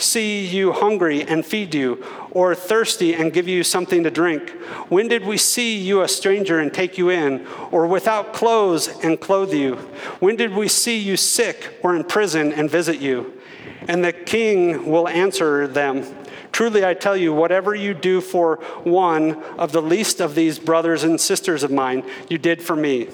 see 0.00 0.46
you 0.46 0.72
hungry 0.72 1.22
and 1.22 1.44
feed 1.44 1.74
you, 1.74 2.04
or 2.30 2.54
thirsty 2.54 3.14
and 3.14 3.32
give 3.32 3.46
you 3.46 3.62
something 3.62 4.02
to 4.04 4.10
drink? 4.10 4.50
When 4.88 5.08
did 5.08 5.24
we 5.24 5.36
see 5.36 5.76
you 5.76 6.02
a 6.02 6.08
stranger 6.08 6.58
and 6.58 6.72
take 6.72 6.98
you 6.98 7.10
in, 7.10 7.46
or 7.70 7.86
without 7.86 8.32
clothes 8.32 8.88
and 9.02 9.20
clothe 9.20 9.52
you? 9.52 9.76
When 10.20 10.36
did 10.36 10.54
we 10.54 10.68
see 10.68 10.98
you 10.98 11.16
sick 11.16 11.78
or 11.82 11.94
in 11.94 12.04
prison 12.04 12.52
and 12.52 12.70
visit 12.70 13.00
you? 13.00 13.40
And 13.88 14.04
the 14.04 14.12
king 14.12 14.86
will 14.90 15.08
answer 15.08 15.66
them 15.66 16.04
Truly 16.52 16.84
I 16.84 16.94
tell 16.94 17.16
you, 17.16 17.32
whatever 17.32 17.74
you 17.74 17.94
do 17.94 18.20
for 18.20 18.56
one 18.84 19.42
of 19.58 19.72
the 19.72 19.82
least 19.82 20.20
of 20.20 20.34
these 20.34 20.58
brothers 20.58 21.04
and 21.04 21.20
sisters 21.20 21.62
of 21.62 21.70
mine, 21.70 22.04
you 22.28 22.38
did 22.38 22.62
for 22.62 22.76
me. 22.76 23.08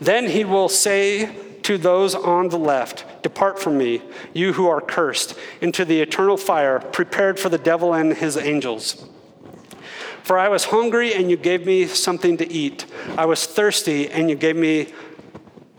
Then 0.00 0.26
he 0.26 0.44
will 0.44 0.68
say, 0.68 1.34
to 1.70 1.78
those 1.78 2.16
on 2.16 2.48
the 2.48 2.58
left, 2.58 3.04
Depart 3.22 3.56
from 3.56 3.78
me, 3.78 4.02
you 4.34 4.54
who 4.54 4.66
are 4.66 4.80
cursed, 4.80 5.38
into 5.60 5.84
the 5.84 6.00
eternal 6.00 6.36
fire 6.36 6.80
prepared 6.80 7.38
for 7.38 7.48
the 7.48 7.58
devil 7.58 7.94
and 7.94 8.14
his 8.14 8.36
angels. 8.36 9.06
For 10.24 10.36
I 10.36 10.48
was 10.48 10.64
hungry, 10.64 11.14
and 11.14 11.30
you 11.30 11.36
gave 11.36 11.64
me 11.64 11.86
something 11.86 12.36
to 12.38 12.52
eat. 12.52 12.86
I 13.16 13.24
was 13.24 13.46
thirsty, 13.46 14.10
and 14.10 14.28
you 14.28 14.34
gave 14.34 14.56
me 14.56 14.92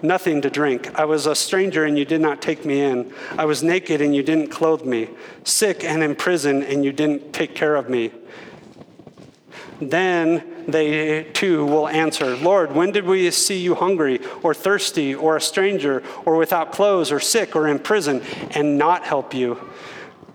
nothing 0.01 0.41
to 0.43 0.49
drink. 0.49 0.97
I 0.97 1.03
was 1.03 1.25
a 1.25 1.35
stranger, 1.35 1.83
and 1.83 1.97
you 1.97 2.05
did 2.05 2.21
not 2.21 2.41
take 2.41 2.63
me 2.63 2.79
in. 2.79 3.13
I 3.37 3.43
was 3.43 3.61
naked, 3.61 3.99
and 3.99 4.15
you 4.15 4.23
didn't 4.23 4.47
clothe 4.47 4.85
me. 4.85 5.09
Sick 5.43 5.83
and 5.83 6.01
in 6.01 6.15
prison, 6.15 6.63
and 6.63 6.85
you 6.85 6.93
didn't 6.93 7.33
take 7.33 7.53
care 7.53 7.75
of 7.75 7.89
me. 7.89 8.13
Then 9.81 10.50
they 10.67 11.23
too 11.23 11.65
will 11.65 11.87
answer, 11.87 12.35
Lord, 12.35 12.73
when 12.73 12.91
did 12.91 13.05
we 13.05 13.29
see 13.31 13.59
you 13.59 13.75
hungry 13.75 14.19
or 14.43 14.53
thirsty 14.53 15.13
or 15.13 15.35
a 15.35 15.41
stranger 15.41 16.03
or 16.25 16.37
without 16.37 16.71
clothes 16.71 17.11
or 17.11 17.19
sick 17.19 17.55
or 17.55 17.67
in 17.67 17.79
prison 17.79 18.21
and 18.51 18.77
not 18.77 19.03
help 19.03 19.33
you? 19.33 19.69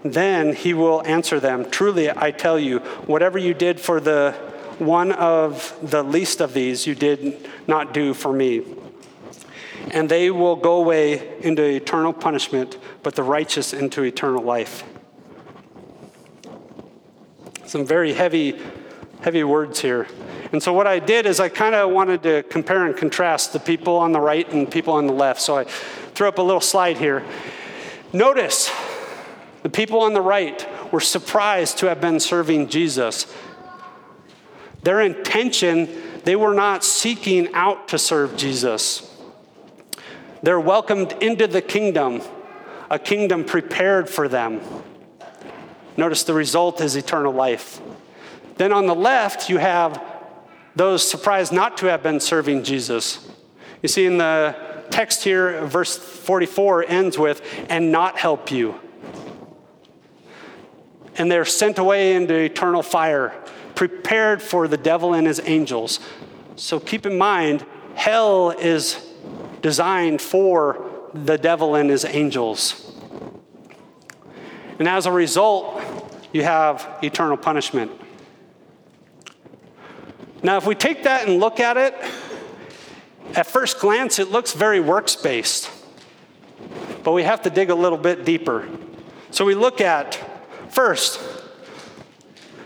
Then 0.05 0.55
he 0.55 0.75
will 0.75 1.05
answer 1.07 1.41
them, 1.41 1.71
Truly 1.71 2.11
I 2.11 2.31
tell 2.31 2.59
you, 2.59 2.79
whatever 3.07 3.39
you 3.39 3.55
did 3.55 3.81
for 3.81 4.01
the 4.01 4.33
one 4.79 5.13
of 5.13 5.77
the 5.83 6.03
least 6.03 6.41
of 6.41 6.53
these, 6.53 6.87
you 6.87 6.95
did 6.95 7.49
not 7.67 7.95
do 7.95 8.13
for 8.13 8.33
me. 8.33 8.63
And 9.91 10.09
they 10.09 10.31
will 10.31 10.57
go 10.57 10.77
away 10.77 11.41
into 11.41 11.63
eternal 11.63 12.13
punishment, 12.13 12.77
but 13.03 13.15
the 13.15 13.23
righteous 13.23 13.73
into 13.73 14.03
eternal 14.03 14.43
life. 14.43 14.85
Some 17.65 17.85
very 17.87 18.13
heavy 18.13 18.59
heavy 19.27 19.43
words 19.43 19.81
here. 19.81 20.07
And 20.53 20.63
so 20.63 20.73
what 20.73 20.87
I 20.87 21.01
did 21.01 21.27
is 21.27 21.41
I 21.41 21.49
kind 21.49 21.75
of 21.75 21.91
wanted 21.91 22.23
to 22.23 22.45
compare 22.45 22.87
and 22.87 22.97
contrast 22.97 23.53
the 23.53 23.59
people 23.59 23.97
on 23.97 24.13
the 24.13 24.21
right 24.21 24.49
and 24.53 24.71
people 24.71 24.95
on 24.95 25.09
the 25.09 25.13
left. 25.13 25.41
So 25.41 25.59
I 25.59 25.65
threw 25.65 26.29
up 26.29 26.39
a 26.39 26.43
little 26.43 26.61
slide 26.61 26.97
here. 26.97 27.25
Notice 28.13 28.71
the 29.65 29.69
people 29.69 30.03
on 30.03 30.15
the 30.15 30.21
right 30.21 30.65
were 30.93 31.01
surprised 31.01 31.79
to 31.79 31.87
have 31.89 32.01
been 32.01 32.21
serving 32.21 32.69
Jesus. 32.69 33.27
Their 34.85 35.01
intention, 35.01 35.89
they 36.23 36.37
were 36.37 36.55
not 36.55 36.85
seeking 36.85 37.53
out 37.53 37.89
to 37.89 37.99
serve 37.99 38.37
Jesus. 38.37 39.13
They're 40.41 40.61
welcomed 40.61 41.17
into 41.21 41.49
the 41.49 41.63
kingdom, 41.63 42.23
a 42.89 43.01
kingdom 43.01 43.43
prepared 43.43 44.09
for 44.09 44.29
them. 44.29 44.61
Notice 45.97 46.23
the 46.23 46.33
result 46.33 46.81
is 46.81 46.95
eternal 46.95 47.33
life. 47.33 47.81
Then 48.57 48.73
on 48.73 48.87
the 48.87 48.95
left, 48.95 49.49
you 49.49 49.59
have 49.59 50.03
those 50.75 51.09
surprised 51.09 51.53
not 51.53 51.79
to 51.79 51.87
have 51.87 52.03
been 52.03 52.21
serving 52.21 52.65
Jesus. 52.65 53.29
You 53.83 53.89
see, 53.89 54.07
in 54.07 54.19
the 54.19 54.57
text 54.91 55.25
here, 55.25 55.65
verse 55.67 55.97
44 55.97 56.85
ends 56.89 57.19
with, 57.19 57.43
and 57.69 57.93
not 57.93 58.19
help 58.19 58.51
you. 58.51 58.81
And 61.17 61.31
they're 61.31 61.45
sent 61.45 61.79
away 61.79 62.15
into 62.15 62.35
eternal 62.35 62.83
fire, 62.83 63.35
prepared 63.75 64.43
for 64.43 64.69
the 64.69 64.77
devil 64.77 65.15
and 65.15 65.27
his 65.27 65.41
angels. 65.45 66.01
So 66.57 66.79
keep 66.81 67.07
in 67.07 67.17
mind, 67.17 67.65
hell 67.95 68.51
is 68.51 69.03
designed 69.63 70.21
for 70.21 71.11
the 71.15 71.39
devil 71.39 71.75
and 71.75 71.89
his 71.89 72.05
angels. 72.05 72.95
And 74.79 74.87
as 74.89 75.07
a 75.07 75.13
result, 75.13 75.83
you 76.33 76.43
have 76.43 76.99
eternal 77.03 77.37
punishment. 77.37 77.91
Now, 80.43 80.57
if 80.57 80.67
we 80.67 80.75
take 80.75 81.05
that 81.05 81.27
and 81.27 81.41
look 81.41 81.61
at 81.61 81.77
it, 81.77 81.95
at 83.35 83.47
first 83.47 83.81
glance, 83.81 84.19
it 84.19 84.31
looks 84.31 84.53
very 84.53 84.81
works 84.81 85.17
based, 85.17 85.71
but 87.03 87.13
we 87.13 87.23
have 87.23 87.43
to 87.43 87.51
dig 87.51 87.71
a 87.71 87.75
little 87.75 87.99
bit 87.99 88.25
deeper. 88.25 88.69
So 89.31 89.45
we 89.45 89.55
look 89.55 89.81
at 89.81 90.19
first, 90.73 91.21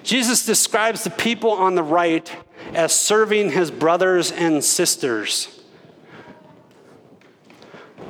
Jesus 0.03 0.45
describes 0.45 1.05
the 1.05 1.11
people 1.11 1.51
on 1.51 1.75
the 1.75 1.83
right 1.83 2.31
as 2.75 2.95
serving 2.95 3.51
his 3.51 3.71
brothers 3.71 4.31
and 4.31 4.63
sisters. 4.63 5.61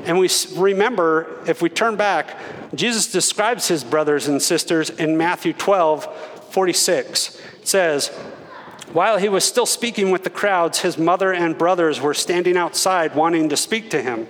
And 0.05 0.19
we 0.19 0.29
remember, 0.57 1.43
if 1.47 1.61
we 1.61 1.69
turn 1.69 1.97
back, 1.97 2.37
Jesus 2.75 3.13
describes 3.13 3.69
his 3.69 3.85
brothers 3.85 4.29
and 4.29 4.41
sisters 4.41 4.91
in 4.91 5.17
Matthew 5.17 5.53
12, 5.53 6.53
46. 6.53 7.41
It 7.61 7.69
says, 7.69 8.11
while 8.93 9.19
he 9.19 9.29
was 9.29 9.45
still 9.45 9.67
speaking 9.67 10.11
with 10.11 10.25
the 10.25 10.31
crowds, 10.31 10.81
his 10.81 10.99
mother 10.99 11.33
and 11.33 11.57
brothers 11.57 12.01
were 12.01 12.15
standing 12.15 12.57
outside 12.57 13.15
wanting 13.15 13.49
to 13.49 13.57
speak 13.57 13.91
to 13.91 14.03
him. 14.03 14.27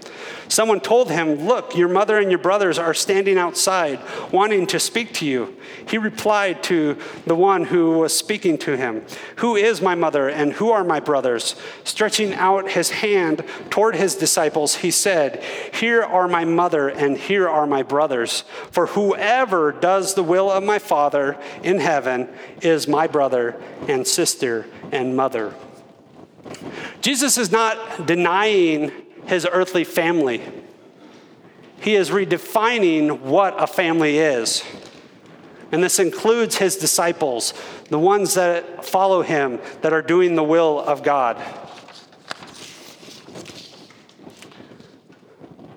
Someone 0.49 0.81
told 0.81 1.11
him, 1.11 1.47
Look, 1.47 1.77
your 1.77 1.89
mother 1.89 2.19
and 2.19 2.31
your 2.31 2.39
brothers 2.39 2.79
are 2.79 2.95
standing 2.95 3.39
outside 3.39 4.01
wanting 4.33 4.67
to 4.69 4.81
speak 4.81 5.15
to 5.15 5.27
you. 5.27 5.57
He 5.89 5.99
replied 5.99 6.63
to 6.65 6.99
the 7.27 7.35
one 7.35 7.65
who 7.65 7.99
was 7.99 8.17
speaking 8.17 8.59
to 8.59 8.77
him, 8.77 9.05
Who 9.37 9.57
is 9.57 9.81
my 9.81 9.95
mother 9.95 10.29
and 10.29 10.53
who 10.53 10.71
are 10.71 10.85
my 10.85 11.01
brothers? 11.01 11.57
Stretching 11.85 12.35
out 12.35 12.71
his 12.71 12.91
hand 12.91 13.45
toward 13.71 13.97
his 13.97 14.15
disciples, 14.15 14.77
he 14.77 14.91
said, 14.91 15.43
Here 15.73 16.03
are 16.03 16.29
my 16.29 16.45
mother 16.45 16.89
and 16.89 17.17
here 17.17 17.49
are 17.49 17.67
my 17.67 17.83
brothers. 17.83 18.43
For 18.71 18.87
whoever 18.87 19.73
does 19.73 20.15
the 20.15 20.23
will 20.23 20.51
of 20.51 20.63
my 20.63 20.79
Father 20.79 21.39
in 21.63 21.79
heaven 21.79 22.29
is 22.61 22.89
my 22.89 23.07
brother 23.07 23.61
and 23.89 24.07
sister 24.07 24.67
and 24.93 25.17
mother. 25.17 25.55
Jesus 27.01 27.39
is 27.39 27.51
not 27.51 28.07
denying 28.07 28.93
his 29.27 29.47
earthly 29.51 29.85
family, 29.85 30.43
he 31.81 31.95
is 31.95 32.11
redefining 32.11 33.21
what 33.21 33.61
a 33.61 33.67
family 33.67 34.19
is. 34.19 34.63
And 35.73 35.83
this 35.83 35.99
includes 35.99 36.57
his 36.57 36.77
disciples, 36.77 37.55
the 37.89 37.99
ones 37.99 38.35
that 38.35 38.85
follow 38.85 39.23
him, 39.23 39.61
that 39.83 39.93
are 39.93 40.03
doing 40.03 40.35
the 40.35 40.43
will 40.43 40.81
of 40.81 41.03
God. 41.03 41.37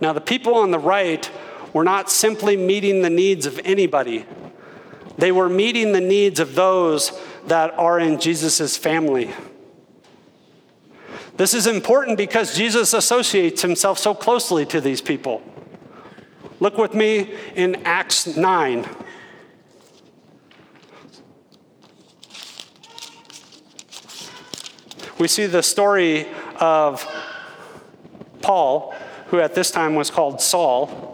Now, 0.01 0.11
the 0.11 0.21
people 0.21 0.55
on 0.55 0.71
the 0.71 0.79
right 0.79 1.29
were 1.71 1.83
not 1.83 2.09
simply 2.09 2.57
meeting 2.57 3.01
the 3.01 3.09
needs 3.09 3.45
of 3.45 3.59
anybody, 3.63 4.25
they 5.17 5.31
were 5.31 5.47
meeting 5.47 5.91
the 5.91 6.01
needs 6.01 6.39
of 6.39 6.55
those 6.55 7.17
that 7.47 7.77
are 7.77 7.99
in 7.99 8.19
Jesus' 8.19 8.75
family. 8.75 9.31
This 11.35 11.55
is 11.55 11.65
important 11.65 12.17
because 12.17 12.55
Jesus 12.55 12.93
associates 12.93 13.61
himself 13.63 13.97
so 13.97 14.13
closely 14.13 14.65
to 14.67 14.79
these 14.79 15.01
people. 15.01 15.41
Look 16.59 16.77
with 16.77 16.93
me 16.93 17.33
in 17.55 17.75
Acts 17.85 18.27
9. 18.27 18.87
We 25.17 25.27
see 25.27 25.47
the 25.47 25.63
story 25.63 26.27
of 26.59 27.03
Paul, 28.41 28.93
who 29.27 29.39
at 29.39 29.55
this 29.55 29.71
time 29.71 29.95
was 29.95 30.11
called 30.11 30.39
Saul, 30.39 31.09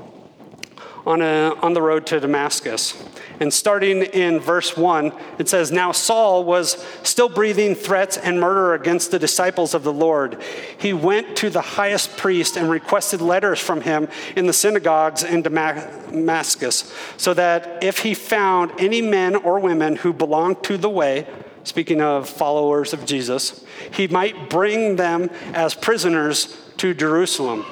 on, 1.06 1.22
a, 1.22 1.54
on 1.62 1.74
the 1.74 1.82
road 1.82 2.06
to 2.08 2.20
Damascus. 2.20 2.94
And 3.40 3.54
starting 3.54 4.04
in 4.04 4.40
verse 4.40 4.76
1, 4.76 5.14
it 5.38 5.48
says, 5.48 5.72
Now 5.72 5.92
Saul 5.94 6.44
was 6.44 6.86
still 7.04 7.30
breathing 7.30 7.74
threats 7.74 8.18
and 8.18 8.40
murder 8.40 8.74
against 8.74 9.12
the 9.12 9.20
disciples 9.20 9.74
of 9.74 9.84
the 9.84 9.94
Lord. 9.94 10.42
He 10.78 10.92
went 10.92 11.38
to 11.38 11.50
the 11.50 11.62
highest 11.62 12.18
priest 12.18 12.58
and 12.58 12.70
requested 12.70 13.22
letters 13.22 13.60
from 13.60 13.82
him 13.82 14.10
in 14.36 14.46
the 14.46 14.54
synagogues 14.54 15.24
in 15.24 15.42
Damascus, 15.42 16.94
so 17.16 17.34
that 17.34 17.84
if 17.84 18.00
he 18.00 18.14
found 18.14 18.72
any 18.78 19.02
men 19.02 19.36
or 19.38 19.60
women 19.60 19.96
who 19.96 20.12
belonged 20.12 20.64
to 20.66 20.78
the 20.78 20.90
way, 20.90 21.26
speaking 21.64 22.02
of 22.02 22.28
followers 22.28 22.94
of 22.94 23.06
Jesus, 23.06 23.64
he 23.92 24.08
might 24.08 24.50
bring 24.50 24.98
them 24.98 25.30
as 25.54 25.76
prisoners 25.76 26.58
to 26.78 26.94
Jerusalem. 26.94 27.66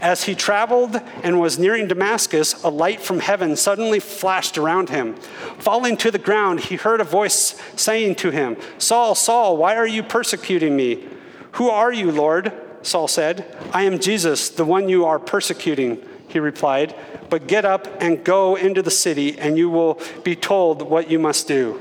As 0.00 0.24
he 0.24 0.34
traveled 0.34 0.96
and 1.22 1.40
was 1.40 1.58
nearing 1.58 1.86
Damascus, 1.86 2.62
a 2.64 2.70
light 2.70 3.00
from 3.00 3.20
heaven 3.20 3.54
suddenly 3.54 4.00
flashed 4.00 4.56
around 4.56 4.88
him. 4.88 5.14
Falling 5.58 5.96
to 5.98 6.10
the 6.10 6.18
ground, 6.18 6.60
he 6.60 6.76
heard 6.76 7.00
a 7.00 7.04
voice 7.04 7.60
saying 7.76 8.14
to 8.16 8.30
him, 8.30 8.56
Saul, 8.78 9.14
Saul, 9.14 9.56
why 9.58 9.76
are 9.76 9.86
you 9.86 10.02
persecuting 10.02 10.74
me? 10.74 11.06
Who 11.52 11.68
are 11.68 11.92
you, 11.92 12.10
Lord? 12.10 12.52
Saul 12.82 13.08
said. 13.08 13.56
I 13.72 13.82
am 13.82 13.98
Jesus, 13.98 14.48
the 14.48 14.64
one 14.64 14.88
you 14.88 15.04
are 15.04 15.18
persecuting, 15.18 16.02
he 16.28 16.40
replied. 16.40 16.94
But 17.28 17.46
get 17.46 17.64
up 17.64 17.86
and 18.00 18.24
go 18.24 18.56
into 18.56 18.82
the 18.82 18.90
city, 18.90 19.38
and 19.38 19.58
you 19.58 19.68
will 19.68 20.00
be 20.24 20.34
told 20.34 20.82
what 20.82 21.10
you 21.10 21.18
must 21.18 21.46
do. 21.46 21.78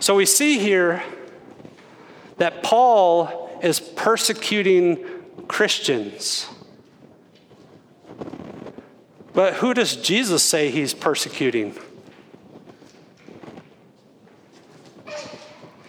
So 0.00 0.14
we 0.14 0.24
see 0.24 0.58
here 0.58 1.02
that 2.38 2.62
Paul 2.62 3.60
is 3.62 3.80
persecuting 3.80 5.04
Christians. 5.48 6.48
But 9.32 9.54
who 9.54 9.74
does 9.74 9.96
Jesus 9.96 10.42
say 10.42 10.70
he's 10.70 10.94
persecuting? 10.94 11.76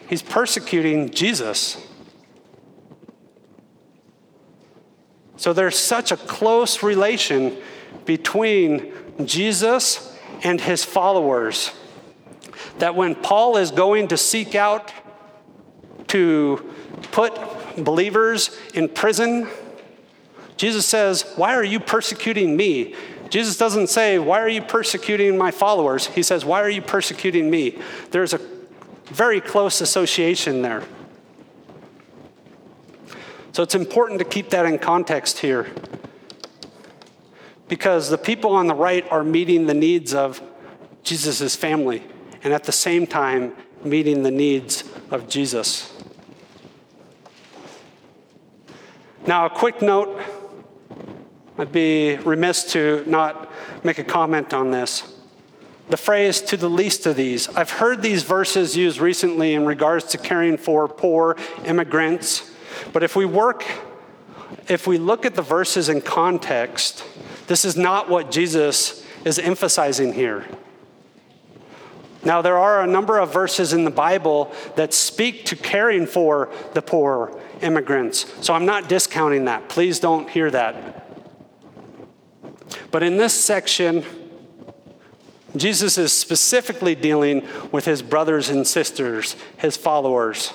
He's 0.08 0.22
persecuting 0.22 1.12
Jesus. 1.12 1.78
So 5.38 5.54
there's 5.54 5.78
such 5.78 6.12
a 6.12 6.17
close 6.17 6.84
relation 6.84 7.58
between 8.06 8.91
Jesus 9.24 10.17
and 10.43 10.60
his 10.60 10.84
followers 10.84 11.72
that 12.80 12.95
when 12.95 13.15
Paul 13.15 13.58
is 13.58 13.72
going 13.72 14.08
to 14.10 14.17
seek 14.17 14.56
out 14.56 14.91
to 16.08 16.72
put 17.12 17.34
believers 17.77 18.58
in 18.73 18.89
prison, 18.89 19.47
Jesus 20.58 20.86
says, 20.86 21.23
Why 21.36 21.55
are 21.55 21.63
you 21.63 21.79
persecuting 21.79 22.58
me? 22.58 22.95
Jesus 23.29 23.58
doesn't 23.58 23.88
say, 23.88 24.19
Why 24.19 24.41
are 24.41 24.49
you 24.49 24.62
persecuting 24.62 25.38
my 25.38 25.51
followers? 25.51 26.08
He 26.08 26.23
says, 26.23 26.43
Why 26.43 26.62
are 26.62 26.69
you 26.69 26.82
persecuting 26.82 27.49
me? 27.49 27.77
There's 28.12 28.34
a 28.34 28.41
very 29.05 29.41
close 29.41 29.82
association 29.82 30.62
there. 30.62 30.84
So 33.51 33.63
it's 33.63 33.75
important 33.75 34.19
to 34.19 34.25
keep 34.25 34.49
that 34.51 34.65
in 34.65 34.77
context 34.79 35.39
here. 35.39 35.67
Because 37.67 38.10
the 38.10 38.17
people 38.17 38.51
on 38.51 38.67
the 38.67 38.75
right 38.75 39.10
are 39.12 39.23
meeting 39.23 39.65
the 39.67 39.73
needs 39.73 40.13
of 40.13 40.41
Jesus' 41.03 41.55
family, 41.55 42.03
and 42.43 42.53
at 42.53 42.63
the 42.63 42.71
same 42.71 43.05
time, 43.08 43.55
meeting 43.84 44.23
the 44.23 44.32
needs 44.32 44.84
of 45.12 45.29
Jesus. 45.29 45.98
Now, 49.27 49.45
a 49.45 49.49
quick 49.49 49.82
note 49.82 50.21
I'd 51.58 51.73
be 51.73 52.15
remiss 52.15 52.71
to 52.71 53.03
not 53.05 53.51
make 53.84 53.99
a 53.99 54.03
comment 54.03 54.53
on 54.53 54.71
this. 54.71 55.13
The 55.89 55.97
phrase, 55.97 56.39
to 56.41 56.55
the 56.55 56.69
least 56.69 57.05
of 57.05 57.17
these. 57.17 57.49
I've 57.49 57.71
heard 57.71 58.01
these 58.01 58.23
verses 58.23 58.77
used 58.77 58.99
recently 58.99 59.55
in 59.55 59.65
regards 59.65 60.05
to 60.05 60.17
caring 60.17 60.55
for 60.58 60.88
poor 60.88 61.36
immigrants, 61.65 62.49
but 62.93 63.03
if 63.03 63.15
we 63.17 63.25
work, 63.25 63.65
if 64.69 64.88
we 64.88 64.97
look 64.97 65.25
at 65.25 65.36
the 65.36 65.41
verses 65.41 65.89
in 65.89 65.99
context, 65.99 67.03
this 67.47 67.65
is 67.65 67.75
not 67.75 68.10
what 68.10 68.32
Jesus 68.32 69.05
is 69.25 69.38
emphasizing 69.38 70.13
here. 70.13 70.45
Now, 72.23 72.41
there 72.41 72.58
are 72.58 72.82
a 72.82 72.88
number 72.88 73.17
of 73.17 73.32
verses 73.32 73.71
in 73.71 73.86
the 73.86 73.91
Bible 73.91 74.51
that 74.75 74.93
speak 74.93 75.45
to 75.45 75.55
caring 75.55 76.05
for 76.05 76.51
the 76.73 76.82
poor 76.82 77.39
immigrants, 77.62 78.25
so 78.41 78.53
I'm 78.53 78.65
not 78.65 78.89
discounting 78.89 79.45
that. 79.45 79.69
Please 79.69 79.99
don't 79.99 80.29
hear 80.29 80.51
that. 80.51 81.08
But 82.91 83.03
in 83.03 83.17
this 83.17 83.34
section, 83.34 84.03
Jesus 85.55 85.97
is 85.97 86.12
specifically 86.13 86.93
dealing 86.93 87.47
with 87.71 87.86
his 87.86 88.01
brothers 88.01 88.49
and 88.49 88.67
sisters, 88.67 89.36
his 89.58 89.77
followers. 89.77 90.53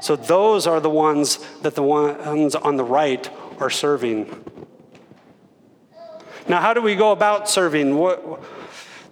So 0.00 0.16
those 0.16 0.66
are 0.66 0.80
the 0.80 0.90
ones 0.90 1.38
that 1.62 1.74
the 1.74 1.82
ones 1.82 2.54
on 2.54 2.76
the 2.76 2.84
right 2.84 3.28
are 3.58 3.70
serving. 3.70 4.44
Now, 6.48 6.60
how 6.60 6.74
do 6.74 6.82
we 6.82 6.96
go 6.96 7.12
about 7.12 7.48
serving? 7.48 7.96
What, 7.96 8.42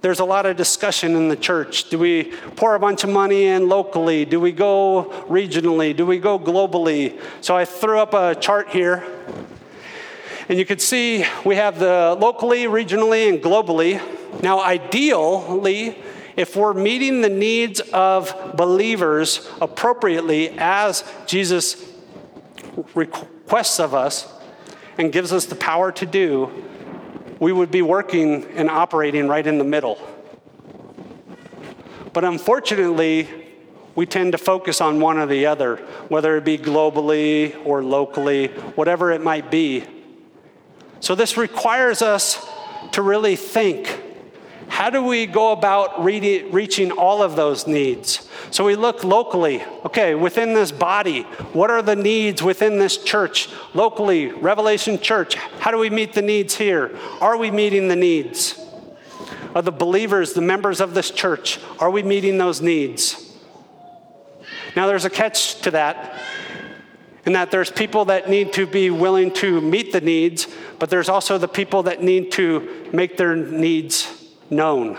there's 0.01 0.21
a 0.21 0.25
lot 0.25 0.47
of 0.47 0.57
discussion 0.57 1.15
in 1.15 1.29
the 1.29 1.37
church. 1.37 1.91
Do 1.91 1.99
we 1.99 2.33
pour 2.57 2.75
a 2.75 2.81
bunch 2.81 3.05
of 3.05 3.11
money 3.11 3.45
in 3.45 3.69
locally? 3.69 4.25
Do 4.25 4.41
we 4.41 4.51
go 4.51 5.13
regionally? 5.29 5.95
Do 5.95 6.07
we 6.07 6.19
go 6.19 6.39
globally? 6.39 7.21
So 7.43 7.55
I 7.55 7.67
threw 7.67 7.99
up 7.99 8.15
a 8.15 8.35
chart 8.35 8.71
here. 8.71 9.05
And 10.49 10.59
you 10.59 10.65
can 10.65 10.79
see 10.79 11.25
we 11.45 11.57
have 11.57 11.79
the 11.79 12.17
locally, 12.19 12.65
regionally, 12.65 13.29
and 13.29 13.43
globally. 13.43 14.01
Now, 14.43 14.61
ideally, 14.61 15.99
if 16.35 16.57
we're 16.57 16.73
meeting 16.73 17.21
the 17.21 17.29
needs 17.29 17.81
of 17.93 18.55
believers 18.57 19.49
appropriately 19.61 20.51
as 20.59 21.05
Jesus 21.27 21.85
requests 22.95 23.79
of 23.79 23.95
us 23.95 24.33
and 24.97 25.13
gives 25.13 25.33
us 25.33 25.45
the 25.45 25.57
power 25.57 25.93
to 25.93 26.07
do, 26.07 26.51
we 27.40 27.53
would 27.53 27.70
be 27.70 27.83
working 27.83 28.44
and 28.53 28.70
operating 28.70 29.26
right 29.26 29.46
in 29.46 29.59
the 29.59 29.64
middle. 29.64 29.98
But 32.12 32.24
unfortunately, 32.24 33.29
we 33.94 34.07
tend 34.07 34.33
to 34.33 34.38
focus 34.38 34.81
on 34.81 35.00
one 35.00 35.18
or 35.18 35.26
the 35.26 35.46
other, 35.46 35.76
whether 36.09 36.37
it 36.37 36.44
be 36.44 36.59
globally 36.59 37.55
or 37.66 37.83
locally, 37.83 38.48
whatever 38.76 39.11
it 39.11 39.22
might 39.22 39.50
be. 39.50 39.85
So, 41.00 41.14
this 41.14 41.37
requires 41.37 42.03
us 42.03 42.46
to 42.92 43.03
really 43.03 43.37
think 43.37 44.00
how 44.71 44.89
do 44.89 45.03
we 45.03 45.27
go 45.27 45.51
about 45.51 46.03
reaching 46.03 46.93
all 46.93 47.23
of 47.23 47.35
those 47.35 47.67
needs? 47.67 48.31
So 48.53 48.65
we 48.65 48.77
look 48.77 49.03
locally. 49.03 49.63
Okay, 49.85 50.15
within 50.15 50.55
this 50.55 50.71
body, 50.71 51.23
what 51.53 51.71
are 51.71 51.83
the 51.83 51.97
needs 51.97 52.41
within 52.41 52.79
this 52.79 52.97
church? 52.97 53.49
Locally, 53.75 54.29
Revelation 54.29 55.01
Church, 55.01 55.35
how 55.35 55.73
do 55.73 55.77
we 55.77 55.91
meet 55.91 56.13
the 56.13 56.23
needs 56.23 56.55
here? 56.55 56.97
Are 57.21 57.37
we 57.37 57.51
meeting 57.51 57.89
the 57.89 57.97
needs? 57.97 58.59
Of 59.57 59.65
the 59.65 59.73
believers, 59.73 60.35
the 60.35 60.41
members 60.41 60.81
of 60.81 60.95
this 60.95 61.11
church, 61.11 61.59
are 61.81 61.91
we 61.91 62.05
meeting 62.05 62.39
those 62.39 62.61
needs? 62.61 63.37
Now, 64.77 64.87
there's 64.87 65.05
a 65.05 65.11
catch 65.11 65.61
to 65.63 65.73
that, 65.73 66.23
in 67.27 67.33
that 67.33 67.51
there's 67.51 67.73
people 67.73 68.05
that 68.05 68.31
need 68.31 68.53
to 68.53 68.69
be 68.69 68.89
willing 68.89 69.33
to 69.35 69.61
meet 69.61 69.93
the 69.93 70.01
needs, 70.01 70.47
but 70.79 70.91
there's 70.91 71.09
also 71.09 71.39
the 71.39 71.49
people 71.49 71.83
that 71.83 72.05
need 72.05 72.31
to 72.33 72.89
make 72.93 73.17
their 73.17 73.35
needs 73.35 74.20
known. 74.51 74.99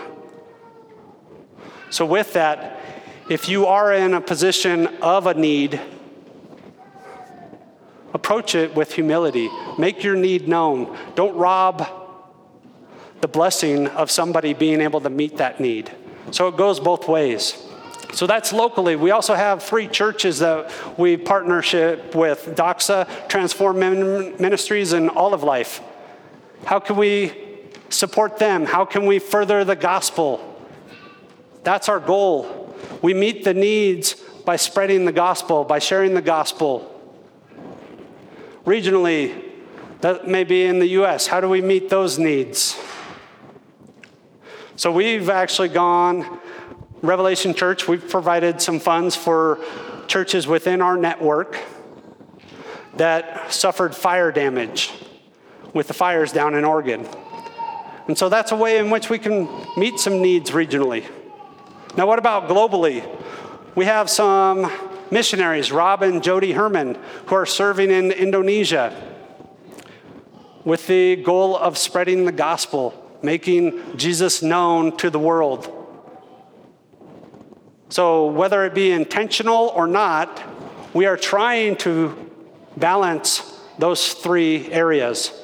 So, 1.90 2.06
with 2.06 2.32
that, 2.32 2.80
if 3.28 3.48
you 3.48 3.66
are 3.66 3.92
in 3.92 4.14
a 4.14 4.20
position 4.20 4.86
of 5.00 5.26
a 5.26 5.34
need, 5.34 5.80
approach 8.14 8.54
it 8.54 8.74
with 8.74 8.92
humility. 8.92 9.48
Make 9.78 10.02
your 10.02 10.16
need 10.16 10.48
known. 10.48 10.96
Don't 11.14 11.36
rob 11.36 11.86
the 13.20 13.28
blessing 13.28 13.86
of 13.88 14.10
somebody 14.10 14.52
being 14.52 14.80
able 14.80 15.00
to 15.00 15.10
meet 15.10 15.36
that 15.36 15.60
need. 15.60 15.90
So 16.32 16.48
it 16.48 16.56
goes 16.56 16.80
both 16.80 17.08
ways. 17.08 17.56
So 18.12 18.26
that's 18.26 18.52
locally. 18.52 18.96
We 18.96 19.10
also 19.10 19.34
have 19.34 19.62
three 19.62 19.88
churches 19.88 20.40
that 20.40 20.70
we 20.98 21.16
partnership 21.16 22.14
with 22.14 22.54
Doxa, 22.56 23.28
Transform 23.28 23.78
Ministries, 23.78 24.92
and 24.92 25.08
Olive 25.10 25.42
Life. 25.42 25.80
How 26.64 26.78
can 26.78 26.96
we 26.96 27.32
support 27.92 28.38
them? 28.38 28.64
How 28.64 28.84
can 28.84 29.06
we 29.06 29.18
further 29.18 29.64
the 29.64 29.76
gospel? 29.76 30.48
That's 31.62 31.88
our 31.88 32.00
goal. 32.00 32.74
We 33.02 33.14
meet 33.14 33.44
the 33.44 33.54
needs 33.54 34.14
by 34.44 34.56
spreading 34.56 35.04
the 35.04 35.12
gospel, 35.12 35.64
by 35.64 35.78
sharing 35.78 36.14
the 36.14 36.22
gospel. 36.22 36.88
Regionally, 38.64 39.50
that 40.00 40.26
may 40.26 40.44
be 40.44 40.64
in 40.64 40.78
the 40.78 40.88
US, 40.88 41.26
how 41.26 41.40
do 41.40 41.48
we 41.48 41.60
meet 41.60 41.88
those 41.88 42.18
needs? 42.18 42.76
So 44.74 44.90
we've 44.90 45.30
actually 45.30 45.68
gone, 45.68 46.40
Revelation 47.02 47.54
Church, 47.54 47.86
we've 47.86 48.08
provided 48.08 48.60
some 48.60 48.80
funds 48.80 49.14
for 49.14 49.60
churches 50.08 50.46
within 50.46 50.80
our 50.80 50.96
network 50.96 51.60
that 52.96 53.52
suffered 53.52 53.94
fire 53.94 54.32
damage 54.32 54.90
with 55.72 55.88
the 55.88 55.94
fires 55.94 56.32
down 56.32 56.54
in 56.54 56.64
Oregon. 56.64 57.06
And 58.08 58.18
so 58.18 58.28
that's 58.28 58.52
a 58.52 58.56
way 58.56 58.78
in 58.78 58.90
which 58.90 59.10
we 59.10 59.18
can 59.18 59.48
meet 59.76 59.98
some 59.98 60.20
needs 60.20 60.50
regionally. 60.50 61.04
Now, 61.96 62.06
what 62.06 62.18
about 62.18 62.48
globally? 62.48 63.06
We 63.74 63.84
have 63.84 64.10
some 64.10 64.70
missionaries, 65.10 65.70
Rob 65.70 66.02
and 66.02 66.22
Jody 66.22 66.52
Herman, 66.52 66.96
who 67.26 67.34
are 67.34 67.46
serving 67.46 67.90
in 67.90 68.10
Indonesia 68.10 68.96
with 70.64 70.86
the 70.86 71.16
goal 71.16 71.56
of 71.56 71.76
spreading 71.76 72.24
the 72.24 72.32
gospel, 72.32 72.94
making 73.22 73.96
Jesus 73.96 74.42
known 74.42 74.96
to 74.96 75.10
the 75.10 75.18
world. 75.18 75.78
So, 77.88 78.26
whether 78.26 78.64
it 78.64 78.74
be 78.74 78.90
intentional 78.90 79.68
or 79.74 79.86
not, 79.86 80.42
we 80.94 81.04
are 81.06 81.16
trying 81.16 81.76
to 81.76 82.30
balance 82.76 83.58
those 83.78 84.14
three 84.14 84.70
areas 84.72 85.41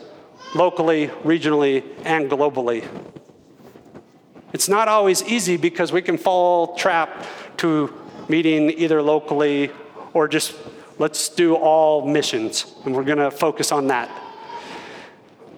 locally, 0.58 1.06
regionally, 1.22 1.84
and 2.04 2.28
globally. 2.28 2.84
It's 4.52 4.68
not 4.68 4.88
always 4.88 5.22
easy 5.22 5.56
because 5.56 5.92
we 5.92 6.02
can 6.02 6.18
fall 6.18 6.74
trap 6.74 7.24
to 7.58 7.94
meeting 8.28 8.70
either 8.70 9.00
locally 9.00 9.70
or 10.14 10.26
just 10.26 10.56
let's 10.98 11.28
do 11.28 11.54
all 11.54 12.04
missions 12.04 12.74
and 12.84 12.94
we're 12.94 13.04
going 13.04 13.18
to 13.18 13.30
focus 13.30 13.70
on 13.70 13.86
that. 13.86 14.10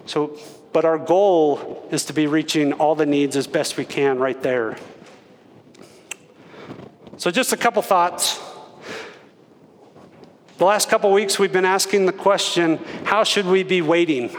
So 0.04 0.38
but 0.72 0.84
our 0.84 0.98
goal 0.98 1.88
is 1.90 2.04
to 2.04 2.12
be 2.12 2.26
reaching 2.26 2.74
all 2.74 2.94
the 2.94 3.06
needs 3.06 3.36
as 3.36 3.46
best 3.46 3.76
we 3.76 3.84
can 3.84 4.18
right 4.18 4.40
there. 4.42 4.76
So 7.16 7.30
just 7.30 7.52
a 7.52 7.56
couple 7.56 7.82
thoughts. 7.82 8.38
The 10.58 10.64
last 10.64 10.90
couple 10.90 11.10
weeks 11.10 11.38
we've 11.38 11.52
been 11.52 11.64
asking 11.64 12.06
the 12.06 12.12
question, 12.12 12.78
how 13.04 13.24
should 13.24 13.46
we 13.46 13.62
be 13.62 13.80
waiting? 13.82 14.36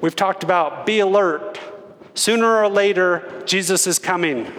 We've 0.00 0.14
talked 0.14 0.44
about 0.44 0.86
be 0.86 1.00
alert. 1.00 1.58
Sooner 2.14 2.56
or 2.56 2.68
later, 2.68 3.42
Jesus 3.46 3.86
is 3.86 3.98
coming. 3.98 4.52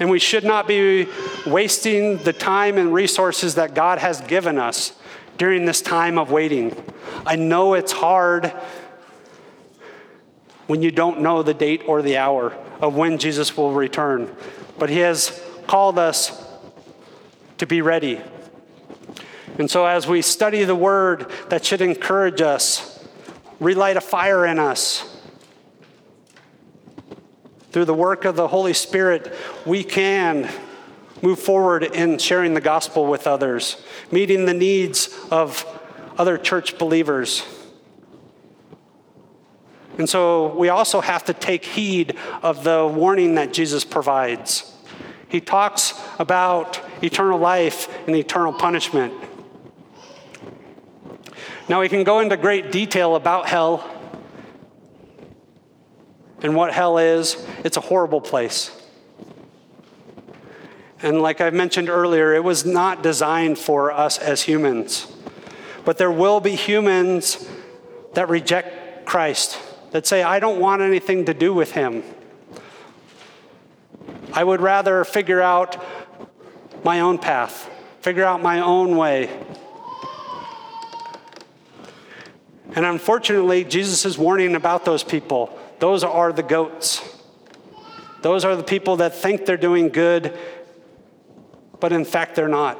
And 0.00 0.10
we 0.10 0.18
should 0.18 0.44
not 0.44 0.68
be 0.68 1.08
wasting 1.46 2.18
the 2.18 2.32
time 2.32 2.78
and 2.78 2.92
resources 2.92 3.56
that 3.56 3.74
God 3.74 3.98
has 3.98 4.20
given 4.22 4.58
us 4.58 4.92
during 5.36 5.64
this 5.64 5.80
time 5.80 6.18
of 6.18 6.30
waiting. 6.30 6.76
I 7.26 7.36
know 7.36 7.74
it's 7.74 7.92
hard 7.92 8.52
when 10.66 10.82
you 10.82 10.90
don't 10.90 11.20
know 11.20 11.42
the 11.42 11.54
date 11.54 11.82
or 11.86 12.02
the 12.02 12.18
hour 12.18 12.52
of 12.80 12.94
when 12.94 13.18
Jesus 13.18 13.56
will 13.56 13.72
return, 13.72 14.34
but 14.78 14.90
He 14.90 14.98
has 14.98 15.42
called 15.66 15.98
us 15.98 16.46
to 17.56 17.66
be 17.66 17.80
ready. 17.82 18.20
And 19.58 19.68
so, 19.68 19.86
as 19.86 20.06
we 20.06 20.22
study 20.22 20.62
the 20.64 20.76
Word, 20.76 21.30
that 21.48 21.64
should 21.64 21.80
encourage 21.80 22.40
us 22.40 22.87
relight 23.60 23.96
a 23.96 24.00
fire 24.00 24.46
in 24.46 24.58
us. 24.58 25.16
Through 27.70 27.84
the 27.84 27.94
work 27.94 28.24
of 28.24 28.36
the 28.36 28.48
Holy 28.48 28.72
Spirit, 28.72 29.34
we 29.66 29.84
can 29.84 30.50
move 31.22 31.38
forward 31.38 31.82
in 31.82 32.18
sharing 32.18 32.54
the 32.54 32.60
gospel 32.60 33.06
with 33.06 33.26
others, 33.26 33.82
meeting 34.10 34.46
the 34.46 34.54
needs 34.54 35.16
of 35.30 35.66
other 36.16 36.38
church 36.38 36.78
believers. 36.78 37.42
And 39.98 40.08
so 40.08 40.54
we 40.54 40.68
also 40.68 41.00
have 41.00 41.24
to 41.24 41.34
take 41.34 41.64
heed 41.64 42.16
of 42.42 42.62
the 42.62 42.86
warning 42.86 43.34
that 43.34 43.52
Jesus 43.52 43.84
provides. 43.84 44.72
He 45.28 45.40
talks 45.40 46.00
about 46.18 46.80
eternal 47.02 47.38
life 47.38 47.88
and 48.06 48.16
eternal 48.16 48.52
punishment. 48.52 49.12
Now, 51.68 51.80
we 51.80 51.88
can 51.88 52.02
go 52.02 52.20
into 52.20 52.36
great 52.36 52.72
detail 52.72 53.14
about 53.14 53.46
hell 53.46 53.88
and 56.42 56.54
what 56.54 56.72
hell 56.72 56.98
is. 56.98 57.46
It's 57.62 57.76
a 57.76 57.80
horrible 57.80 58.22
place. 58.22 58.74
And 61.02 61.20
like 61.20 61.40
I 61.40 61.50
mentioned 61.50 61.88
earlier, 61.88 62.34
it 62.34 62.42
was 62.42 62.64
not 62.64 63.02
designed 63.02 63.58
for 63.58 63.92
us 63.92 64.18
as 64.18 64.42
humans. 64.42 65.12
But 65.84 65.98
there 65.98 66.10
will 66.10 66.40
be 66.40 66.54
humans 66.54 67.48
that 68.14 68.28
reject 68.28 69.06
Christ, 69.06 69.58
that 69.92 70.06
say, 70.06 70.22
I 70.22 70.40
don't 70.40 70.60
want 70.60 70.82
anything 70.82 71.26
to 71.26 71.34
do 71.34 71.52
with 71.52 71.72
him. 71.72 72.02
I 74.32 74.42
would 74.42 74.60
rather 74.60 75.04
figure 75.04 75.40
out 75.40 75.84
my 76.84 77.00
own 77.00 77.18
path, 77.18 77.70
figure 78.00 78.24
out 78.24 78.42
my 78.42 78.60
own 78.60 78.96
way. 78.96 79.30
And 82.78 82.86
unfortunately, 82.86 83.64
Jesus 83.64 84.04
is 84.04 84.16
warning 84.16 84.54
about 84.54 84.84
those 84.84 85.02
people. 85.02 85.58
Those 85.80 86.04
are 86.04 86.32
the 86.32 86.44
goats. 86.44 87.02
Those 88.22 88.44
are 88.44 88.54
the 88.54 88.62
people 88.62 88.98
that 88.98 89.16
think 89.16 89.46
they're 89.46 89.56
doing 89.56 89.88
good, 89.88 90.38
but 91.80 91.92
in 91.92 92.04
fact, 92.04 92.36
they're 92.36 92.46
not. 92.46 92.78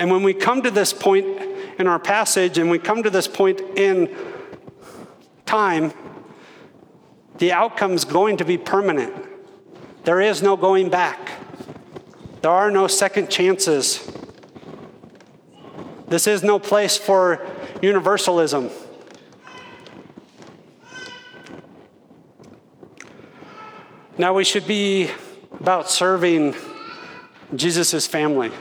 And 0.00 0.10
when 0.10 0.24
we 0.24 0.34
come 0.34 0.62
to 0.62 0.72
this 0.72 0.92
point 0.92 1.24
in 1.78 1.86
our 1.86 2.00
passage, 2.00 2.58
and 2.58 2.68
we 2.68 2.80
come 2.80 3.04
to 3.04 3.10
this 3.10 3.28
point 3.28 3.60
in 3.76 4.12
time, 5.46 5.92
the 7.38 7.52
outcome 7.52 7.92
is 7.92 8.04
going 8.04 8.38
to 8.38 8.44
be 8.44 8.58
permanent. 8.58 9.14
There 10.02 10.20
is 10.20 10.42
no 10.42 10.56
going 10.56 10.90
back, 10.90 11.30
there 12.42 12.50
are 12.50 12.72
no 12.72 12.88
second 12.88 13.30
chances. 13.30 14.10
This 16.06 16.26
is 16.26 16.42
no 16.42 16.58
place 16.58 16.96
for 16.96 17.44
universalism. 17.80 18.70
Now, 24.16 24.32
we 24.34 24.44
should 24.44 24.66
be 24.66 25.10
about 25.58 25.90
serving 25.90 26.54
Jesus' 27.54 28.06
family. 28.06 28.52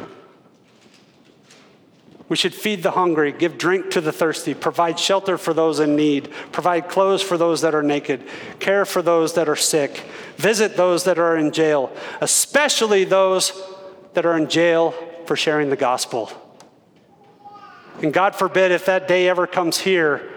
We 2.29 2.37
should 2.37 2.55
feed 2.55 2.81
the 2.81 2.91
hungry, 2.91 3.31
give 3.31 3.57
drink 3.57 3.91
to 3.91 4.01
the 4.01 4.11
thirsty, 4.11 4.55
provide 4.55 4.97
shelter 4.97 5.37
for 5.37 5.53
those 5.53 5.79
in 5.79 5.95
need, 5.95 6.31
provide 6.51 6.89
clothes 6.89 7.21
for 7.21 7.37
those 7.37 7.61
that 7.61 7.75
are 7.75 7.83
naked, 7.83 8.23
care 8.59 8.85
for 8.85 9.03
those 9.03 9.33
that 9.33 9.47
are 9.47 9.55
sick, 9.55 10.03
visit 10.37 10.75
those 10.75 11.03
that 11.03 11.19
are 11.19 11.37
in 11.37 11.51
jail, 11.51 11.91
especially 12.21 13.03
those 13.03 13.53
that 14.13 14.25
are 14.25 14.35
in 14.35 14.49
jail 14.49 14.95
for 15.27 15.35
sharing 15.35 15.69
the 15.69 15.75
gospel. 15.75 16.31
And 18.01 18.13
God 18.13 18.35
forbid 18.35 18.71
if 18.71 18.85
that 18.85 19.07
day 19.07 19.29
ever 19.29 19.47
comes 19.47 19.77
here, 19.77 20.29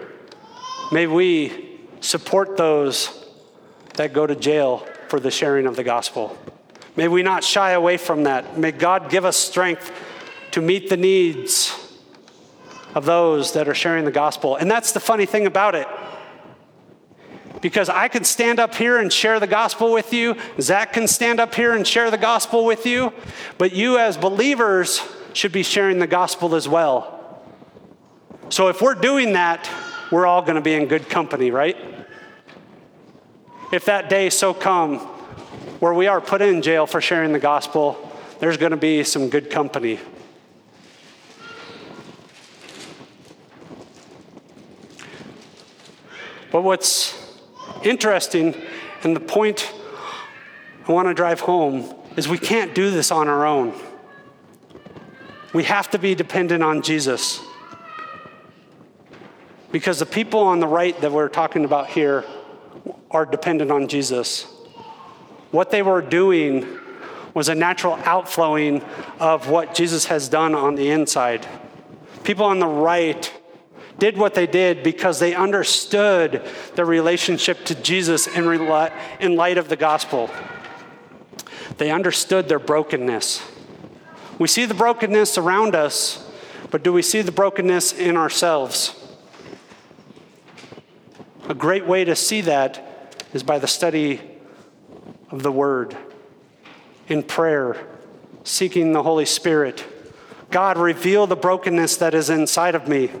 may 0.91 1.07
we 1.07 1.79
support 1.99 2.57
those 2.57 3.25
that 3.95 4.13
go 4.13 4.27
to 4.27 4.35
jail 4.35 4.85
for 5.09 5.19
the 5.19 5.31
sharing 5.31 5.65
of 5.65 5.75
the 5.75 5.83
gospel. 5.83 6.37
May 6.95 7.07
we 7.07 7.23
not 7.23 7.43
shy 7.43 7.71
away 7.71 7.97
from 7.97 8.23
that. 8.23 8.57
May 8.57 8.71
God 8.71 9.09
give 9.09 9.25
us 9.25 9.37
strength 9.37 9.91
to 10.51 10.61
meet 10.61 10.89
the 10.89 10.97
needs 10.97 11.73
of 12.95 13.05
those 13.05 13.53
that 13.53 13.67
are 13.67 13.75
sharing 13.75 14.05
the 14.05 14.11
gospel. 14.11 14.55
And 14.55 14.69
that's 14.69 14.91
the 14.91 14.99
funny 14.99 15.25
thing 15.25 15.45
about 15.45 15.75
it. 15.75 15.87
Because 17.61 17.89
I 17.89 18.07
can 18.07 18.23
stand 18.23 18.59
up 18.59 18.75
here 18.75 18.97
and 18.97 19.11
share 19.11 19.39
the 19.39 19.47
gospel 19.47 19.91
with 19.91 20.13
you, 20.13 20.35
Zach 20.61 20.93
can 20.93 21.07
stand 21.07 21.39
up 21.39 21.53
here 21.55 21.73
and 21.73 21.85
share 21.85 22.11
the 22.11 22.17
gospel 22.17 22.65
with 22.65 22.85
you, 22.85 23.13
but 23.57 23.73
you 23.73 23.97
as 23.97 24.15
believers 24.15 25.01
should 25.33 25.51
be 25.51 25.63
sharing 25.63 25.99
the 25.99 26.07
gospel 26.07 26.55
as 26.55 26.67
well. 26.67 27.16
So 28.49 28.69
if 28.69 28.81
we're 28.81 28.95
doing 28.95 29.33
that, 29.33 29.69
we're 30.11 30.25
all 30.25 30.41
going 30.41 30.55
to 30.55 30.61
be 30.61 30.73
in 30.73 30.87
good 30.87 31.09
company, 31.09 31.51
right? 31.51 31.75
If 33.73 33.85
that 33.85 34.09
day 34.09 34.29
so 34.29 34.53
come 34.53 34.99
where 35.79 35.93
we 35.93 36.07
are 36.07 36.21
put 36.21 36.41
in 36.41 36.61
jail 36.61 36.87
for 36.87 37.01
sharing 37.01 37.33
the 37.33 37.39
gospel, 37.39 38.11
there's 38.39 38.57
going 38.57 38.71
to 38.71 38.77
be 38.77 39.03
some 39.03 39.29
good 39.29 39.49
company. 39.49 39.99
But 46.51 46.61
what's 46.61 47.37
interesting, 47.83 48.55
and 49.03 49.13
the 49.15 49.19
point 49.19 49.73
I 50.87 50.91
want 50.93 51.09
to 51.09 51.13
drive 51.13 51.41
home, 51.41 51.93
is 52.15 52.29
we 52.29 52.37
can't 52.37 52.73
do 52.73 52.89
this 52.89 53.11
on 53.11 53.27
our 53.27 53.45
own. 53.45 53.73
We 55.53 55.65
have 55.65 55.89
to 55.91 55.99
be 55.99 56.15
dependent 56.15 56.63
on 56.63 56.81
Jesus. 56.81 57.41
Because 59.77 59.99
the 59.99 60.07
people 60.07 60.39
on 60.39 60.59
the 60.59 60.67
right 60.67 60.99
that 61.01 61.11
we're 61.11 61.29
talking 61.29 61.63
about 61.63 61.85
here 61.85 62.25
are 63.11 63.27
dependent 63.27 63.69
on 63.69 63.87
Jesus. 63.87 64.45
What 65.51 65.69
they 65.69 65.83
were 65.83 66.01
doing 66.01 66.65
was 67.35 67.47
a 67.47 67.53
natural 67.53 67.93
outflowing 68.03 68.81
of 69.19 69.49
what 69.49 69.75
Jesus 69.75 70.05
has 70.05 70.29
done 70.29 70.55
on 70.55 70.73
the 70.73 70.89
inside. 70.89 71.47
People 72.23 72.45
on 72.45 72.57
the 72.57 72.65
right 72.65 73.31
did 73.99 74.17
what 74.17 74.33
they 74.33 74.47
did 74.47 74.81
because 74.81 75.19
they 75.19 75.35
understood 75.35 76.41
their 76.73 76.85
relationship 76.85 77.63
to 77.65 77.75
Jesus 77.75 78.25
in, 78.25 78.45
in 79.19 79.35
light 79.35 79.59
of 79.59 79.69
the 79.69 79.75
gospel. 79.75 80.31
They 81.77 81.91
understood 81.91 82.49
their 82.49 82.57
brokenness. 82.57 83.43
We 84.39 84.47
see 84.47 84.65
the 84.65 84.73
brokenness 84.73 85.37
around 85.37 85.75
us, 85.75 86.27
but 86.71 86.81
do 86.81 86.91
we 86.91 87.03
see 87.03 87.21
the 87.21 87.31
brokenness 87.31 87.93
in 87.93 88.17
ourselves? 88.17 88.96
A 91.49 91.53
great 91.53 91.87
way 91.87 92.03
to 92.03 92.15
see 92.15 92.41
that 92.41 93.15
is 93.33 93.41
by 93.41 93.57
the 93.57 93.67
study 93.67 94.19
of 95.31 95.43
the 95.43 95.51
Word, 95.51 95.95
in 97.07 97.23
prayer, 97.23 97.77
seeking 98.43 98.91
the 98.91 99.03
Holy 99.03 99.25
Spirit. 99.25 99.85
God, 100.49 100.77
reveal 100.77 101.25
the 101.25 101.37
brokenness 101.37 101.97
that 101.97 102.13
is 102.13 102.29
inside 102.29 102.75
of 102.75 102.89
me. 102.89 103.11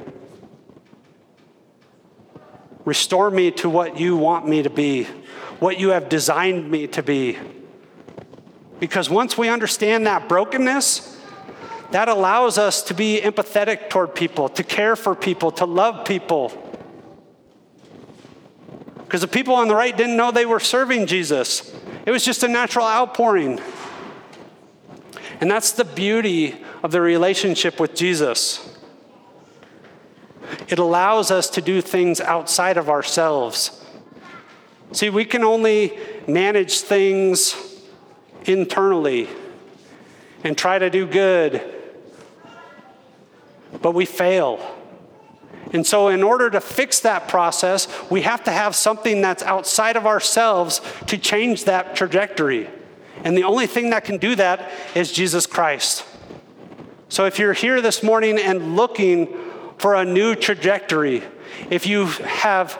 Restore 2.83 3.31
me 3.31 3.51
to 3.51 3.69
what 3.69 3.97
you 3.97 4.17
want 4.17 4.45
me 4.47 4.61
to 4.61 4.69
be, 4.69 5.05
what 5.59 5.79
you 5.79 5.89
have 5.89 6.09
designed 6.09 6.69
me 6.69 6.87
to 6.87 7.03
be. 7.03 7.37
Because 8.79 9.09
once 9.09 9.37
we 9.37 9.47
understand 9.47 10.05
that 10.05 10.27
brokenness, 10.27 11.17
that 11.91 12.09
allows 12.09 12.57
us 12.57 12.81
to 12.83 12.93
be 12.93 13.21
empathetic 13.21 13.89
toward 13.89 14.13
people, 14.13 14.49
to 14.49 14.63
care 14.63 14.97
for 14.97 15.15
people, 15.15 15.51
to 15.51 15.65
love 15.65 16.05
people. 16.05 16.66
Because 19.07 19.21
the 19.21 19.27
people 19.27 19.55
on 19.55 19.69
the 19.69 19.75
right 19.75 19.95
didn't 19.95 20.17
know 20.17 20.31
they 20.31 20.45
were 20.45 20.59
serving 20.59 21.05
Jesus, 21.05 21.73
it 22.05 22.11
was 22.11 22.25
just 22.25 22.43
a 22.43 22.47
natural 22.49 22.85
outpouring. 22.85 23.61
And 25.39 25.49
that's 25.49 25.71
the 25.71 25.85
beauty 25.85 26.57
of 26.83 26.91
the 26.91 26.99
relationship 26.99 27.79
with 27.79 27.95
Jesus. 27.95 28.77
It 30.67 30.77
allows 30.77 31.31
us 31.31 31.49
to 31.51 31.61
do 31.61 31.79
things 31.79 32.19
outside 32.19 32.75
of 32.75 32.89
ourselves. 32.89 33.81
See, 34.91 35.09
we 35.09 35.23
can 35.23 35.45
only 35.45 35.97
manage 36.27 36.81
things 36.81 37.55
internally 38.43 39.29
and 40.43 40.57
try 40.57 40.79
to 40.79 40.89
do 40.89 41.07
good, 41.07 41.61
but 43.81 43.93
we 43.93 44.05
fail. 44.05 44.76
And 45.73 45.85
so, 45.85 46.07
in 46.07 46.23
order 46.23 46.49
to 46.49 46.61
fix 46.61 47.01
that 47.01 47.27
process, 47.27 47.87
we 48.09 48.21
have 48.21 48.43
to 48.45 48.51
have 48.51 48.75
something 48.75 49.21
that's 49.21 49.43
outside 49.43 49.97
of 49.97 50.05
ourselves 50.05 50.81
to 51.07 51.17
change 51.17 51.65
that 51.65 51.95
trajectory. 51.95 52.69
And 53.23 53.35
the 53.35 53.43
only 53.43 53.67
thing 53.67 53.89
that 53.89 54.05
can 54.05 54.17
do 54.17 54.35
that 54.35 54.71
is 54.95 55.11
Jesus 55.11 55.45
Christ. 55.45 56.05
So, 57.09 57.25
if 57.25 57.37
you're 57.39 57.53
here 57.53 57.81
this 57.81 58.01
morning 58.01 58.39
and 58.39 58.75
looking 58.75 59.35
for 59.77 59.95
a 59.95 60.05
new 60.05 60.35
trajectory, 60.35 61.23
if 61.69 61.85
you 61.85 62.05
have 62.05 62.79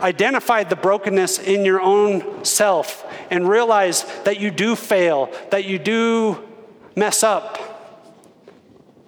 identified 0.00 0.68
the 0.68 0.76
brokenness 0.76 1.38
in 1.38 1.64
your 1.64 1.80
own 1.80 2.44
self 2.44 3.06
and 3.30 3.48
realize 3.48 4.04
that 4.24 4.38
you 4.38 4.50
do 4.50 4.76
fail, 4.76 5.30
that 5.50 5.64
you 5.64 5.78
do 5.78 6.46
mess 6.94 7.22
up, 7.22 7.58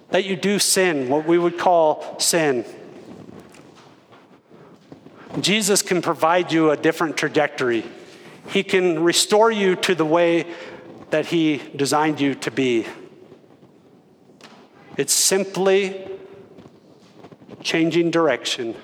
that 0.09 0.25
you 0.25 0.35
do 0.35 0.57
sin, 0.57 1.09
what 1.09 1.27
we 1.27 1.37
would 1.37 1.59
call 1.59 2.19
sin 2.19 2.65
Jesus 5.39 5.81
can 5.81 6.01
provide 6.01 6.51
you 6.51 6.71
a 6.71 6.77
different 6.77 7.15
trajectory. 7.15 7.85
He 8.49 8.63
can 8.63 9.03
restore 9.03 9.51
you 9.51 9.75
to 9.77 9.93
the 9.93 10.05
way 10.05 10.47
that 11.11 11.27
He 11.27 11.57
designed 11.75 12.19
you 12.19 12.35
to 12.35 12.51
be. 12.51 12.87
It's 14.97 15.13
simply 15.13 16.09
changing 17.61 18.11
direction. 18.11 18.75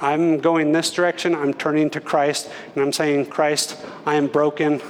I'm 0.00 0.38
going 0.38 0.72
this 0.72 0.92
direction, 0.92 1.34
I'm 1.34 1.52
turning 1.52 1.90
to 1.90 2.00
Christ, 2.00 2.48
and 2.74 2.82
I'm 2.82 2.92
saying, 2.92 3.26
Christ, 3.26 3.76
I 4.06 4.14
am 4.14 4.28
broken. 4.28 4.80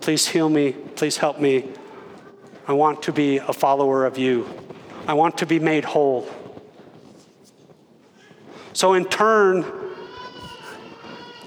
Please 0.00 0.28
heal 0.28 0.48
me. 0.48 0.72
Please 0.72 1.16
help 1.16 1.40
me. 1.40 1.68
I 2.68 2.72
want 2.72 3.02
to 3.02 3.12
be 3.12 3.38
a 3.38 3.52
follower 3.52 4.06
of 4.06 4.16
you. 4.16 4.48
I 5.08 5.14
want 5.14 5.38
to 5.38 5.46
be 5.46 5.58
made 5.58 5.84
whole. 5.84 6.30
So, 8.72 8.94
in 8.94 9.04
turn, 9.06 9.64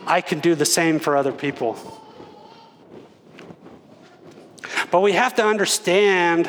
I 0.06 0.22
can 0.22 0.40
do 0.40 0.56
the 0.56 0.66
same 0.66 1.00
for 1.00 1.16
other 1.16 1.32
people. 1.32 1.78
But 4.92 5.02
we 5.02 5.14
have 5.14 5.36
to 5.36 5.46
understand 5.46 6.48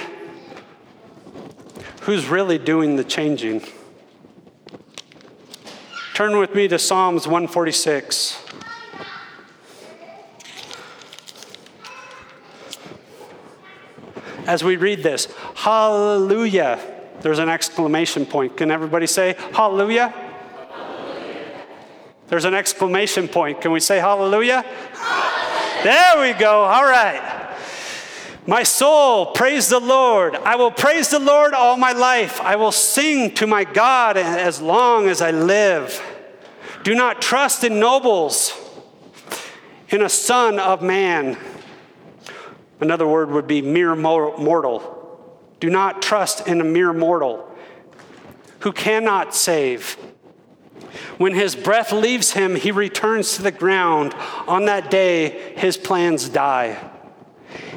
who's 2.02 2.26
really 2.26 2.58
doing 2.58 2.96
the 2.96 3.04
changing. 3.04 3.62
Turn 6.14 6.38
with 6.38 6.54
me 6.54 6.68
to 6.68 6.78
Psalms 6.78 7.26
146. 7.26 8.40
As 14.46 14.62
we 14.62 14.76
read 14.76 15.02
this, 15.02 15.26
hallelujah, 15.54 16.78
there's 17.22 17.38
an 17.38 17.48
exclamation 17.48 18.26
point. 18.26 18.56
Can 18.58 18.70
everybody 18.70 19.06
say 19.06 19.36
hallelujah? 19.54 20.12
There's 22.28 22.44
an 22.44 22.54
exclamation 22.54 23.28
point. 23.28 23.60
Can 23.60 23.72
we 23.72 23.80
say 23.80 23.98
hallelujah? 23.98 24.62
hallelujah? 24.62 25.82
There 25.84 26.20
we 26.22 26.32
go. 26.38 26.62
All 26.62 26.84
right. 26.84 27.44
My 28.46 28.62
soul, 28.62 29.26
praise 29.26 29.68
the 29.68 29.80
Lord. 29.80 30.34
I 30.34 30.56
will 30.56 30.70
praise 30.70 31.08
the 31.08 31.18
Lord 31.18 31.54
all 31.54 31.76
my 31.76 31.92
life. 31.92 32.40
I 32.40 32.56
will 32.56 32.72
sing 32.72 33.34
to 33.34 33.46
my 33.46 33.64
God 33.64 34.16
as 34.16 34.60
long 34.60 35.08
as 35.08 35.22
I 35.22 35.30
live. 35.30 36.02
Do 36.82 36.94
not 36.94 37.22
trust 37.22 37.64
in 37.64 37.80
nobles, 37.80 38.52
in 39.88 40.02
a 40.02 40.08
son 40.08 40.58
of 40.58 40.82
man. 40.82 41.38
Another 42.80 43.06
word 43.06 43.30
would 43.30 43.46
be 43.46 43.62
mere 43.62 43.96
mortal. 43.96 44.90
Do 45.60 45.70
not 45.70 46.02
trust 46.02 46.46
in 46.46 46.60
a 46.60 46.64
mere 46.64 46.92
mortal 46.92 47.48
who 48.60 48.72
cannot 48.72 49.34
save. 49.34 49.96
When 51.18 51.34
his 51.34 51.54
breath 51.54 51.92
leaves 51.92 52.32
him, 52.32 52.56
he 52.56 52.70
returns 52.70 53.36
to 53.36 53.42
the 53.42 53.50
ground. 53.50 54.14
On 54.46 54.66
that 54.66 54.90
day, 54.90 55.54
his 55.56 55.76
plans 55.76 56.28
die. 56.28 56.90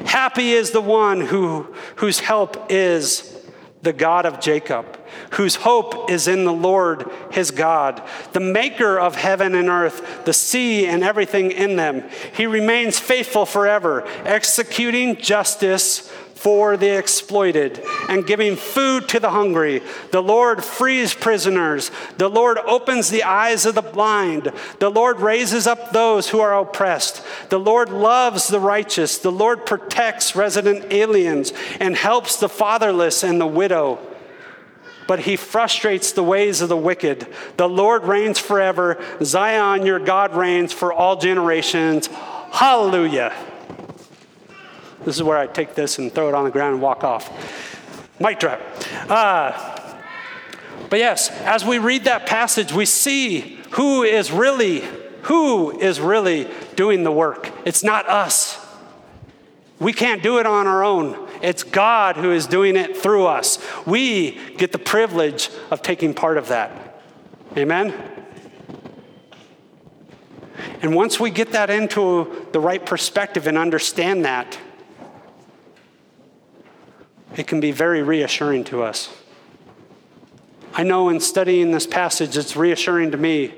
Happy 0.04 0.52
is 0.52 0.70
the 0.70 0.80
one 0.80 1.20
who, 1.20 1.74
whose 1.96 2.20
help 2.20 2.66
is 2.70 3.34
the 3.82 3.92
God 3.92 4.26
of 4.26 4.40
Jacob, 4.40 4.98
whose 5.32 5.54
hope 5.54 6.10
is 6.10 6.26
in 6.26 6.44
the 6.44 6.52
Lord 6.52 7.08
his 7.30 7.50
God, 7.50 8.02
the 8.32 8.40
maker 8.40 8.98
of 8.98 9.14
heaven 9.14 9.54
and 9.54 9.68
earth, 9.68 10.24
the 10.24 10.32
sea 10.32 10.86
and 10.86 11.04
everything 11.04 11.52
in 11.52 11.76
them. 11.76 12.04
He 12.34 12.46
remains 12.46 12.98
faithful 12.98 13.46
forever, 13.46 14.04
executing 14.24 15.16
justice 15.16 16.12
for 16.38 16.76
the 16.76 16.96
exploited 16.96 17.82
and 18.08 18.24
giving 18.24 18.54
food 18.54 19.08
to 19.08 19.18
the 19.18 19.30
hungry. 19.30 19.82
The 20.12 20.22
Lord 20.22 20.62
frees 20.62 21.12
prisoners. 21.12 21.90
The 22.16 22.30
Lord 22.30 22.58
opens 22.58 23.10
the 23.10 23.24
eyes 23.24 23.66
of 23.66 23.74
the 23.74 23.82
blind. 23.82 24.52
The 24.78 24.88
Lord 24.88 25.18
raises 25.18 25.66
up 25.66 25.90
those 25.90 26.28
who 26.28 26.38
are 26.38 26.56
oppressed. 26.56 27.24
The 27.48 27.58
Lord 27.58 27.90
loves 27.90 28.46
the 28.46 28.60
righteous. 28.60 29.18
The 29.18 29.32
Lord 29.32 29.66
protects 29.66 30.36
resident 30.36 30.92
aliens 30.92 31.52
and 31.80 31.96
helps 31.96 32.36
the 32.36 32.48
fatherless 32.48 33.24
and 33.24 33.40
the 33.40 33.46
widow 33.46 33.98
but 35.08 35.20
he 35.20 35.36
frustrates 35.36 36.12
the 36.12 36.22
ways 36.22 36.60
of 36.60 36.68
the 36.68 36.76
wicked. 36.76 37.26
The 37.56 37.66
Lord 37.66 38.04
reigns 38.04 38.38
forever. 38.38 39.02
Zion, 39.22 39.86
your 39.86 39.98
God 39.98 40.36
reigns 40.36 40.70
for 40.70 40.92
all 40.92 41.16
generations. 41.16 42.08
Hallelujah. 42.52 43.32
This 45.04 45.16
is 45.16 45.22
where 45.22 45.38
I 45.38 45.46
take 45.46 45.74
this 45.74 45.98
and 45.98 46.12
throw 46.12 46.28
it 46.28 46.34
on 46.34 46.44
the 46.44 46.50
ground 46.50 46.74
and 46.74 46.82
walk 46.82 47.04
off. 47.04 47.30
Mic 48.20 48.40
drop. 48.40 48.60
Uh, 49.08 49.94
but 50.90 50.98
yes, 50.98 51.30
as 51.42 51.64
we 51.64 51.78
read 51.78 52.04
that 52.04 52.26
passage, 52.26 52.72
we 52.72 52.84
see 52.84 53.58
who 53.72 54.02
is 54.02 54.30
really, 54.32 54.82
who 55.22 55.78
is 55.78 56.00
really 56.00 56.48
doing 56.74 57.04
the 57.04 57.12
work. 57.12 57.52
It's 57.64 57.84
not 57.84 58.08
us. 58.08 58.64
We 59.78 59.92
can't 59.92 60.22
do 60.22 60.38
it 60.38 60.46
on 60.46 60.66
our 60.66 60.82
own. 60.82 61.28
It's 61.40 61.62
God 61.62 62.16
who 62.16 62.32
is 62.32 62.46
doing 62.46 62.76
it 62.76 62.96
through 62.96 63.26
us. 63.26 63.58
We 63.86 64.32
get 64.56 64.72
the 64.72 64.78
privilege 64.78 65.50
of 65.70 65.82
taking 65.82 66.14
part 66.14 66.36
of 66.36 66.48
that. 66.48 67.00
Amen? 67.56 67.94
And 70.82 70.94
once 70.94 71.20
we 71.20 71.30
get 71.30 71.52
that 71.52 71.70
into 71.70 72.46
the 72.52 72.60
right 72.60 72.84
perspective 72.84 73.46
and 73.46 73.56
understand 73.56 74.24
that, 74.24 74.58
it 77.36 77.46
can 77.46 77.60
be 77.60 77.70
very 77.70 78.02
reassuring 78.02 78.64
to 78.64 78.82
us. 78.82 79.14
I 80.74 80.82
know 80.82 81.08
in 81.08 81.20
studying 81.20 81.70
this 81.70 81.86
passage, 81.86 82.36
it's 82.36 82.56
reassuring 82.56 83.10
to 83.10 83.16
me 83.16 83.54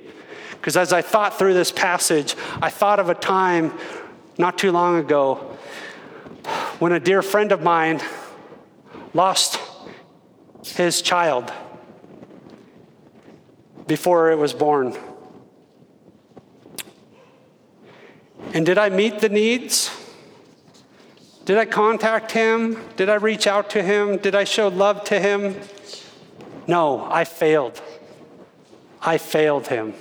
because 0.52 0.76
as 0.76 0.92
I 0.92 1.02
thought 1.02 1.38
through 1.38 1.54
this 1.54 1.72
passage, 1.72 2.34
I 2.60 2.70
thought 2.70 3.00
of 3.00 3.08
a 3.08 3.14
time 3.14 3.72
not 4.38 4.58
too 4.58 4.72
long 4.72 4.98
ago 4.98 5.36
when 6.78 6.92
a 6.92 7.00
dear 7.00 7.22
friend 7.22 7.52
of 7.52 7.62
mine 7.62 8.00
lost 9.14 9.58
his 10.64 11.02
child 11.02 11.52
before 13.86 14.30
it 14.30 14.36
was 14.36 14.52
born. 14.52 14.96
And 18.52 18.64
did 18.66 18.78
I 18.78 18.88
meet 18.88 19.20
the 19.20 19.28
needs? 19.28 19.90
Did 21.44 21.58
I 21.58 21.64
contact 21.64 22.32
him? 22.32 22.78
Did 22.96 23.08
I 23.08 23.14
reach 23.14 23.46
out 23.46 23.70
to 23.70 23.82
him? 23.82 24.18
Did 24.18 24.34
I 24.34 24.44
show 24.44 24.68
love 24.68 25.04
to 25.04 25.18
him? 25.18 25.56
No, 26.66 27.06
I 27.10 27.24
failed. 27.24 27.80
I 29.00 29.18
failed 29.18 29.68
him. 29.68 29.94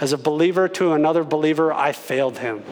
As 0.00 0.12
a 0.12 0.18
believer 0.18 0.68
to 0.68 0.92
another 0.92 1.24
believer, 1.24 1.72
I 1.72 1.92
failed 1.92 2.38
him. 2.38 2.62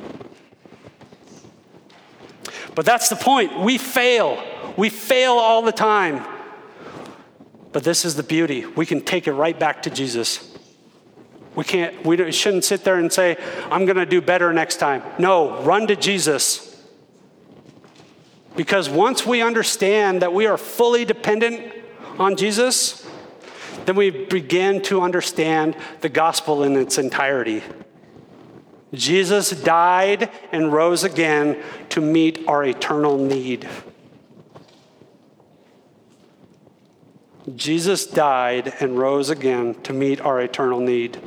But 2.74 2.84
that's 2.84 3.08
the 3.08 3.16
point. 3.16 3.58
We 3.60 3.78
fail. 3.78 4.42
We 4.76 4.90
fail 4.90 5.32
all 5.32 5.62
the 5.62 5.72
time. 5.72 6.24
But 7.72 7.84
this 7.84 8.04
is 8.04 8.16
the 8.16 8.22
beauty. 8.22 8.66
We 8.66 8.86
can 8.86 9.00
take 9.00 9.26
it 9.26 9.32
right 9.32 9.58
back 9.58 9.82
to 9.84 9.90
Jesus. 9.90 10.54
We 11.54 11.64
can't, 11.64 12.04
we 12.04 12.30
shouldn't 12.32 12.64
sit 12.64 12.84
there 12.84 12.98
and 12.98 13.10
say, 13.10 13.38
I'm 13.70 13.86
going 13.86 13.96
to 13.96 14.06
do 14.06 14.20
better 14.20 14.52
next 14.52 14.76
time. 14.76 15.02
No, 15.18 15.62
run 15.62 15.86
to 15.86 15.96
Jesus. 15.96 16.65
Because 18.56 18.88
once 18.88 19.26
we 19.26 19.42
understand 19.42 20.22
that 20.22 20.32
we 20.32 20.46
are 20.46 20.56
fully 20.56 21.04
dependent 21.04 21.72
on 22.18 22.36
Jesus, 22.36 23.06
then 23.84 23.96
we 23.96 24.10
begin 24.10 24.82
to 24.82 25.02
understand 25.02 25.76
the 26.00 26.08
gospel 26.08 26.62
in 26.62 26.76
its 26.76 26.98
entirety. 26.98 27.62
Jesus 28.94 29.50
died 29.50 30.30
and 30.52 30.72
rose 30.72 31.04
again 31.04 31.62
to 31.90 32.00
meet 32.00 32.46
our 32.48 32.64
eternal 32.64 33.18
need. 33.18 33.68
Jesus 37.54 38.06
died 38.06 38.72
and 38.80 38.98
rose 38.98 39.30
again 39.30 39.74
to 39.82 39.92
meet 39.92 40.20
our 40.20 40.40
eternal 40.40 40.80
need. 40.80 41.20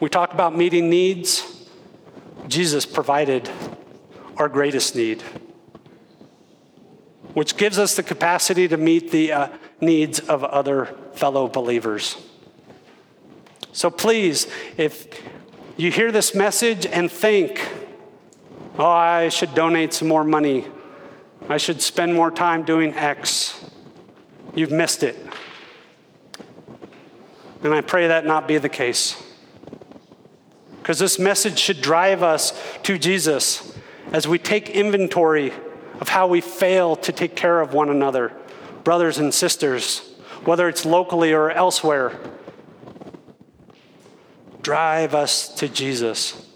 We 0.00 0.08
talk 0.08 0.32
about 0.34 0.56
meeting 0.56 0.90
needs. 0.90 1.68
Jesus 2.48 2.84
provided 2.86 3.48
our 4.36 4.48
greatest 4.48 4.96
need, 4.96 5.22
which 7.34 7.56
gives 7.56 7.78
us 7.78 7.96
the 7.96 8.02
capacity 8.02 8.68
to 8.68 8.76
meet 8.76 9.10
the 9.10 9.32
uh, 9.32 9.48
needs 9.80 10.20
of 10.20 10.44
other 10.44 10.86
fellow 11.14 11.48
believers. 11.48 12.16
So 13.72 13.90
please, 13.90 14.46
if 14.76 15.08
you 15.76 15.90
hear 15.90 16.12
this 16.12 16.34
message 16.34 16.86
and 16.86 17.10
think, 17.10 17.66
oh, 18.78 18.84
I 18.84 19.28
should 19.28 19.54
donate 19.54 19.92
some 19.94 20.08
more 20.08 20.24
money, 20.24 20.66
I 21.48 21.56
should 21.56 21.80
spend 21.82 22.14
more 22.14 22.30
time 22.30 22.64
doing 22.64 22.94
X, 22.94 23.64
you've 24.54 24.70
missed 24.70 25.02
it. 25.02 25.16
And 27.62 27.72
I 27.72 27.80
pray 27.80 28.08
that 28.08 28.26
not 28.26 28.46
be 28.48 28.58
the 28.58 28.68
case. 28.68 29.20
Because 30.78 30.98
this 30.98 31.18
message 31.18 31.58
should 31.58 31.80
drive 31.80 32.22
us 32.22 32.52
to 32.82 32.98
Jesus 32.98 33.71
as 34.12 34.28
we 34.28 34.38
take 34.38 34.70
inventory 34.70 35.52
of 36.00 36.08
how 36.08 36.26
we 36.26 36.40
fail 36.40 36.94
to 36.96 37.12
take 37.12 37.34
care 37.34 37.60
of 37.60 37.72
one 37.72 37.88
another, 37.88 38.32
brothers 38.84 39.18
and 39.18 39.32
sisters, 39.32 40.14
whether 40.44 40.68
it's 40.68 40.84
locally 40.84 41.32
or 41.32 41.50
elsewhere. 41.50 42.18
Drive 44.60 45.14
us 45.14 45.48
to 45.56 45.68
Jesus. 45.68 46.48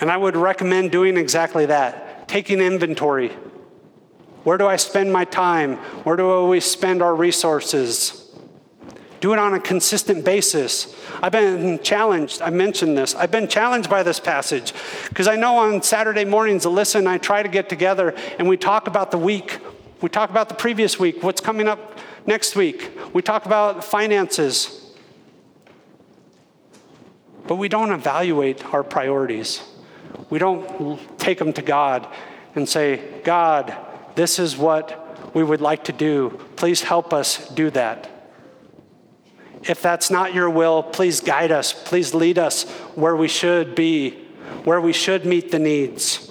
And 0.00 0.10
I 0.10 0.16
would 0.16 0.36
recommend 0.36 0.92
doing 0.92 1.16
exactly 1.16 1.66
that 1.66 2.28
taking 2.28 2.60
inventory. 2.60 3.28
Where 4.42 4.58
do 4.58 4.66
I 4.66 4.76
spend 4.76 5.12
my 5.12 5.24
time? 5.24 5.76
Where 6.04 6.16
do 6.16 6.46
we 6.46 6.60
spend 6.60 7.02
our 7.02 7.14
resources? 7.14 8.25
Do 9.20 9.32
it 9.32 9.38
on 9.38 9.54
a 9.54 9.60
consistent 9.60 10.24
basis. 10.24 10.94
I've 11.22 11.32
been 11.32 11.78
challenged. 11.82 12.42
I 12.42 12.50
mentioned 12.50 12.96
this. 12.98 13.14
I've 13.14 13.30
been 13.30 13.48
challenged 13.48 13.88
by 13.88 14.02
this 14.02 14.20
passage 14.20 14.74
because 15.08 15.26
I 15.26 15.36
know 15.36 15.56
on 15.58 15.82
Saturday 15.82 16.24
mornings, 16.24 16.66
Alyssa 16.66 16.96
and 16.96 17.08
I 17.08 17.18
try 17.18 17.42
to 17.42 17.48
get 17.48 17.68
together 17.68 18.14
and 18.38 18.48
we 18.48 18.56
talk 18.56 18.86
about 18.86 19.10
the 19.10 19.18
week. 19.18 19.58
We 20.02 20.08
talk 20.08 20.28
about 20.30 20.48
the 20.48 20.54
previous 20.54 20.98
week, 20.98 21.22
what's 21.22 21.40
coming 21.40 21.68
up 21.68 21.98
next 22.26 22.56
week. 22.56 22.90
We 23.14 23.22
talk 23.22 23.46
about 23.46 23.82
finances. 23.82 24.82
But 27.46 27.56
we 27.56 27.68
don't 27.68 27.92
evaluate 27.92 28.74
our 28.74 28.82
priorities. 28.82 29.62
We 30.30 30.38
don't 30.38 31.18
take 31.18 31.38
them 31.38 31.52
to 31.54 31.62
God 31.62 32.08
and 32.54 32.68
say, 32.68 33.20
God, 33.22 33.76
this 34.14 34.38
is 34.38 34.56
what 34.56 35.34
we 35.34 35.44
would 35.44 35.60
like 35.60 35.84
to 35.84 35.92
do. 35.92 36.40
Please 36.56 36.82
help 36.82 37.12
us 37.12 37.48
do 37.50 37.70
that. 37.70 38.10
If 39.68 39.82
that's 39.82 40.10
not 40.10 40.32
your 40.32 40.48
will, 40.48 40.82
please 40.82 41.20
guide 41.20 41.50
us. 41.50 41.72
Please 41.72 42.14
lead 42.14 42.38
us 42.38 42.64
where 42.94 43.16
we 43.16 43.26
should 43.26 43.74
be, 43.74 44.10
where 44.64 44.80
we 44.80 44.92
should 44.92 45.26
meet 45.26 45.50
the 45.50 45.58
needs. 45.58 46.30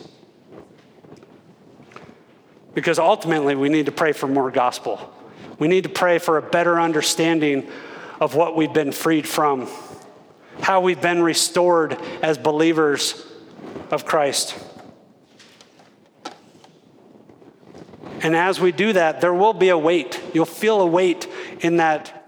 Because 2.73 2.97
ultimately, 2.97 3.55
we 3.55 3.69
need 3.69 3.87
to 3.87 3.91
pray 3.91 4.13
for 4.13 4.27
more 4.27 4.51
gospel. 4.51 5.13
We 5.59 5.67
need 5.67 5.83
to 5.83 5.89
pray 5.89 6.17
for 6.17 6.37
a 6.37 6.41
better 6.41 6.79
understanding 6.79 7.69
of 8.19 8.35
what 8.35 8.55
we've 8.55 8.73
been 8.73 8.91
freed 8.91 9.27
from, 9.27 9.69
how 10.61 10.81
we've 10.81 11.01
been 11.01 11.21
restored 11.21 11.99
as 12.21 12.37
believers 12.37 13.25
of 13.91 14.05
Christ. 14.05 14.57
And 18.21 18.35
as 18.35 18.59
we 18.59 18.71
do 18.71 18.93
that, 18.93 19.21
there 19.21 19.33
will 19.33 19.53
be 19.53 19.69
a 19.69 19.77
weight. 19.77 20.21
You'll 20.33 20.45
feel 20.45 20.81
a 20.81 20.85
weight 20.85 21.27
in 21.59 21.77
that 21.77 22.24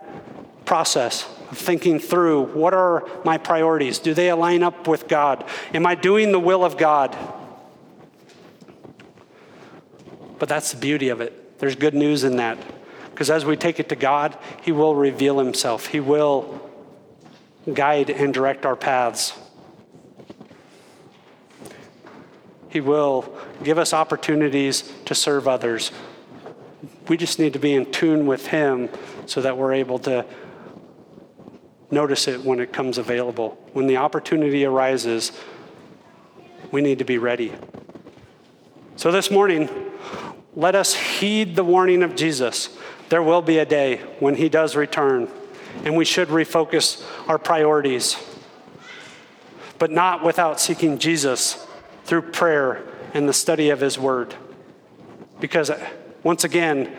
process. 0.68 1.28
of 1.49 1.57
thinking 1.57 1.97
through 1.97 2.43
what 2.47 2.74
are 2.74 3.07
my 3.24 3.38
priorities? 3.38 3.99
Do 3.99 4.13
they 4.13 4.30
align 4.30 4.63
up 4.63 4.88
with 4.88 5.07
God? 5.07 5.45
Am 5.74 5.86
I 5.86 5.95
doing 5.95 6.34
the 6.34 6.39
will 6.39 6.63
of 6.63 6.78
God? 6.78 7.18
But 10.38 10.49
that's 10.49 10.74
the 10.74 10.78
beauty 10.78 11.09
of 11.09 11.22
it. 11.22 11.57
There's 11.59 11.76
good 11.76 11.93
news 11.95 12.24
in 12.24 12.36
that. 12.36 12.57
Because 13.09 13.30
as 13.32 13.45
we 13.45 13.55
take 13.55 13.80
it 13.80 13.89
to 13.89 13.95
God, 13.95 14.38
He 14.61 14.72
will 14.72 14.93
reveal 14.93 15.39
Himself, 15.39 15.88
He 15.88 15.99
will 15.99 16.61
guide 17.74 18.09
and 18.09 18.34
direct 18.34 18.65
our 18.65 18.76
paths. 18.76 19.34
He 22.70 22.82
will 22.82 23.34
give 23.63 23.78
us 23.78 23.93
opportunities 23.93 24.91
to 25.05 25.15
serve 25.15 25.47
others. 25.47 25.91
We 27.07 27.15
just 27.15 27.39
need 27.39 27.53
to 27.53 27.59
be 27.59 27.74
in 27.74 27.89
tune 27.91 28.28
with 28.28 28.47
Him 28.47 28.89
so 29.26 29.41
that 29.41 29.57
we're 29.57 29.74
able 29.74 29.99
to 29.99 30.26
notice 31.92 32.28
it 32.28 32.44
when 32.44 32.60
it 32.60 32.74
comes 32.74 32.98
available. 32.98 33.58
When 33.74 33.88
the 33.88 33.98
opportunity 33.98 34.66
arises, 34.66 35.32
we 36.72 36.82
need 36.82 37.00
to 37.00 37.06
be 37.06 37.18
ready. 37.18 37.54
So 38.96 39.12
this 39.12 39.30
morning, 39.32 39.70
let 40.56 40.76
us 40.76 40.94
heed 40.94 41.56
the 41.56 41.64
warning 41.64 42.04
of 42.04 42.16
Jesus. 42.16 42.76
There 43.10 43.24
will 43.24 43.42
be 43.42 43.60
a 43.60 43.66
day 43.66 43.98
when 44.20 44.36
He 44.36 44.50
does 44.50 44.76
return, 44.76 45.30
and 45.86 45.96
we 45.96 46.04
should 46.04 46.30
refocus 46.30 47.06
our 47.28 47.38
priorities, 47.38 48.18
but 49.78 49.92
not 49.92 50.26
without 50.26 50.60
seeking 50.60 50.98
Jesus 50.98 51.66
through 52.06 52.24
prayer 52.24 52.84
and 53.14 53.30
the 53.30 53.34
study 53.34 53.70
of 53.70 53.80
His 53.80 53.98
Word. 54.00 54.34
Because, 55.40 55.72
once 56.24 56.44
again, 56.44 56.96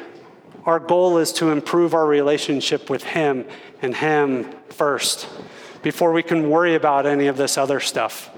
our 0.69 0.79
goal 0.79 1.17
is 1.17 1.33
to 1.33 1.49
improve 1.49 1.95
our 1.95 2.05
relationship 2.05 2.91
with 2.91 3.03
Him 3.03 3.47
and 3.81 3.97
Him 3.97 4.53
first 4.69 5.27
before 5.83 6.13
we 6.13 6.23
can 6.23 6.51
worry 6.51 6.75
about 6.75 7.07
any 7.07 7.27
of 7.27 7.39
this 7.39 7.57
other 7.57 7.81
stuff. 7.81 8.29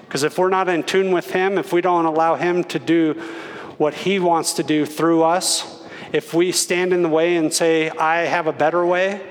Because 0.00 0.24
if 0.24 0.38
we're 0.38 0.48
not 0.48 0.68
in 0.68 0.82
tune 0.82 1.12
with 1.12 1.30
Him, 1.30 1.56
if 1.56 1.72
we 1.72 1.80
don't 1.80 2.04
allow 2.04 2.34
Him 2.34 2.64
to 2.64 2.80
do 2.80 3.12
what 3.76 3.94
He 3.94 4.18
wants 4.18 4.54
to 4.54 4.64
do 4.64 4.86
through 4.86 5.22
us, 5.22 5.84
if 6.12 6.34
we 6.34 6.50
stand 6.50 6.92
in 6.92 7.02
the 7.02 7.08
way 7.08 7.36
and 7.36 7.54
say, 7.54 7.90
I 7.90 8.22
have 8.22 8.48
a 8.48 8.52
better 8.52 8.84
way, 8.84 9.24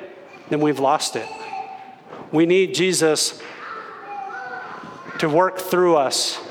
then 0.47 0.61
we've 0.61 0.79
lost 0.79 1.17
it. 1.17 1.27
We 2.31 2.45
need 2.45 2.73
Jesus 2.73 3.41
to 5.19 5.27
work 5.27 5.59
through 5.59 5.97
us 5.97 6.41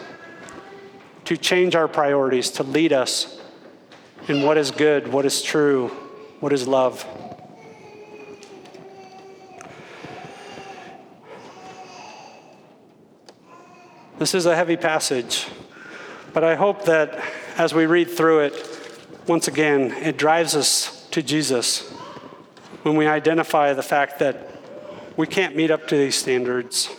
to 1.25 1.39
change 1.39 1.75
our 1.75 1.89
priorities, 1.89 2.51
to 2.51 2.65
lead 2.65 2.93
us 2.93 3.36
in 4.29 4.43
what 4.43 4.59
is 4.59 4.71
good, 4.71 5.09
what 5.09 5.25
is 5.25 5.43
true, 5.43 5.89
what 6.41 6.53
is 6.53 6.67
love. 6.67 7.07
This 14.19 14.35
is 14.35 14.47
a 14.47 14.57
heavy 14.57 14.77
passage, 14.77 15.47
but 16.33 16.43
I 16.43 16.55
hope 16.55 16.85
that 16.87 17.23
as 17.57 17.75
we 17.75 17.87
read 17.87 18.11
through 18.11 18.41
it, 18.41 18.81
once 19.27 19.49
again, 19.49 19.93
it 19.93 20.17
drives 20.17 20.55
us 20.57 21.07
to 21.11 21.23
Jesus 21.23 21.91
when 22.83 22.97
we 22.97 23.07
identify 23.07 23.73
the 23.73 23.83
fact 23.83 24.19
that 24.21 24.51
we 25.17 25.27
can't 25.27 25.57
meet 25.57 25.71
up 25.71 25.89
to 25.89 25.97
these 25.97 26.15
standards. 26.15 26.91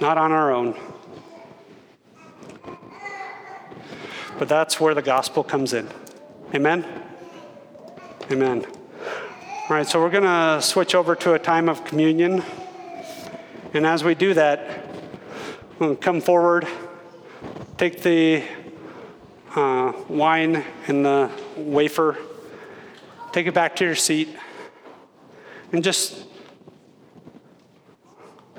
not 0.00 0.18
on 0.18 0.32
our 0.32 0.52
own. 0.52 0.74
But 4.38 4.48
that's 4.48 4.78
where 4.78 4.94
the 4.94 5.02
gospel 5.02 5.42
comes 5.42 5.72
in. 5.72 5.88
Amen? 6.54 6.84
Amen. 8.30 8.66
All 9.68 9.76
right, 9.76 9.86
so 9.86 10.00
we're 10.00 10.10
going 10.10 10.24
to 10.24 10.60
switch 10.60 10.94
over 10.94 11.16
to 11.16 11.32
a 11.32 11.38
time 11.38 11.68
of 11.68 11.84
communion. 11.84 12.42
And 13.72 13.86
as 13.86 14.04
we 14.04 14.14
do 14.14 14.34
that, 14.34 14.84
we'll 15.78 15.96
come 15.96 16.20
forward, 16.20 16.68
take 17.78 18.02
the 18.02 18.42
uh, 19.54 19.92
wine 20.08 20.64
and 20.86 21.04
the 21.04 21.30
wafer, 21.56 22.18
take 23.32 23.46
it 23.46 23.54
back 23.54 23.74
to 23.76 23.84
your 23.84 23.94
seat, 23.94 24.28
and 25.72 25.82
just 25.82 26.26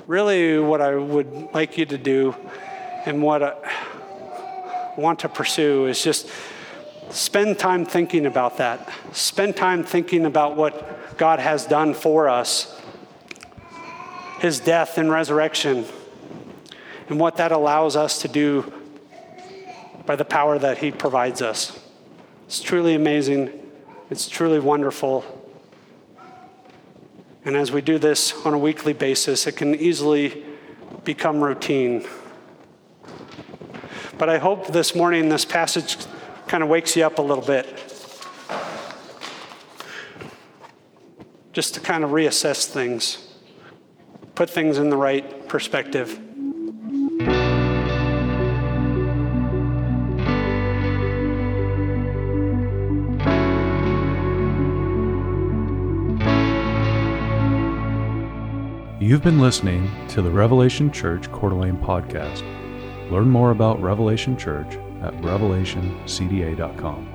really, 0.08 0.58
what 0.58 0.80
I 0.80 0.96
would 0.96 1.50
like 1.54 1.78
you 1.78 1.86
to 1.86 1.98
do 1.98 2.34
and 3.06 3.22
what 3.22 3.42
I 3.42 3.77
want 4.98 5.20
to 5.20 5.28
pursue 5.28 5.86
is 5.86 6.02
just 6.02 6.28
spend 7.10 7.58
time 7.58 7.86
thinking 7.86 8.26
about 8.26 8.58
that. 8.58 8.90
Spend 9.12 9.56
time 9.56 9.84
thinking 9.84 10.26
about 10.26 10.56
what 10.56 11.16
God 11.16 11.38
has 11.38 11.66
done 11.66 11.94
for 11.94 12.28
us, 12.28 12.80
His 14.40 14.60
death 14.60 14.98
and 14.98 15.10
resurrection, 15.10 15.86
and 17.08 17.18
what 17.18 17.36
that 17.36 17.52
allows 17.52 17.96
us 17.96 18.20
to 18.22 18.28
do 18.28 18.72
by 20.04 20.16
the 20.16 20.24
power 20.24 20.58
that 20.58 20.78
He 20.78 20.90
provides 20.90 21.40
us. 21.42 21.78
It's 22.46 22.60
truly 22.60 22.94
amazing. 22.94 23.50
It's 24.10 24.28
truly 24.28 24.58
wonderful. 24.58 25.24
And 27.44 27.56
as 27.56 27.70
we 27.70 27.80
do 27.80 27.98
this 27.98 28.34
on 28.44 28.52
a 28.52 28.58
weekly 28.58 28.92
basis, 28.92 29.46
it 29.46 29.52
can 29.52 29.74
easily 29.74 30.44
become 31.04 31.42
routine. 31.42 32.06
But 34.18 34.28
I 34.28 34.38
hope 34.38 34.66
this 34.66 34.96
morning 34.96 35.28
this 35.28 35.44
passage 35.44 35.96
kind 36.48 36.64
of 36.64 36.68
wakes 36.68 36.96
you 36.96 37.04
up 37.04 37.20
a 37.20 37.22
little 37.22 37.44
bit. 37.44 37.66
Just 41.52 41.74
to 41.74 41.80
kind 41.80 42.02
of 42.02 42.10
reassess 42.10 42.66
things, 42.66 43.28
put 44.34 44.50
things 44.50 44.78
in 44.78 44.90
the 44.90 44.96
right 44.96 45.46
perspective. 45.46 46.20
You've 59.00 59.22
been 59.22 59.38
listening 59.38 59.88
to 60.08 60.22
the 60.22 60.30
Revelation 60.30 60.90
Church 60.90 61.30
Coeur 61.30 61.50
d'Alene 61.50 61.78
podcast. 61.78 62.57
Learn 63.10 63.30
more 63.30 63.50
about 63.50 63.80
Revelation 63.80 64.36
Church 64.36 64.74
at 65.02 65.14
revelationcda.com. 65.22 67.07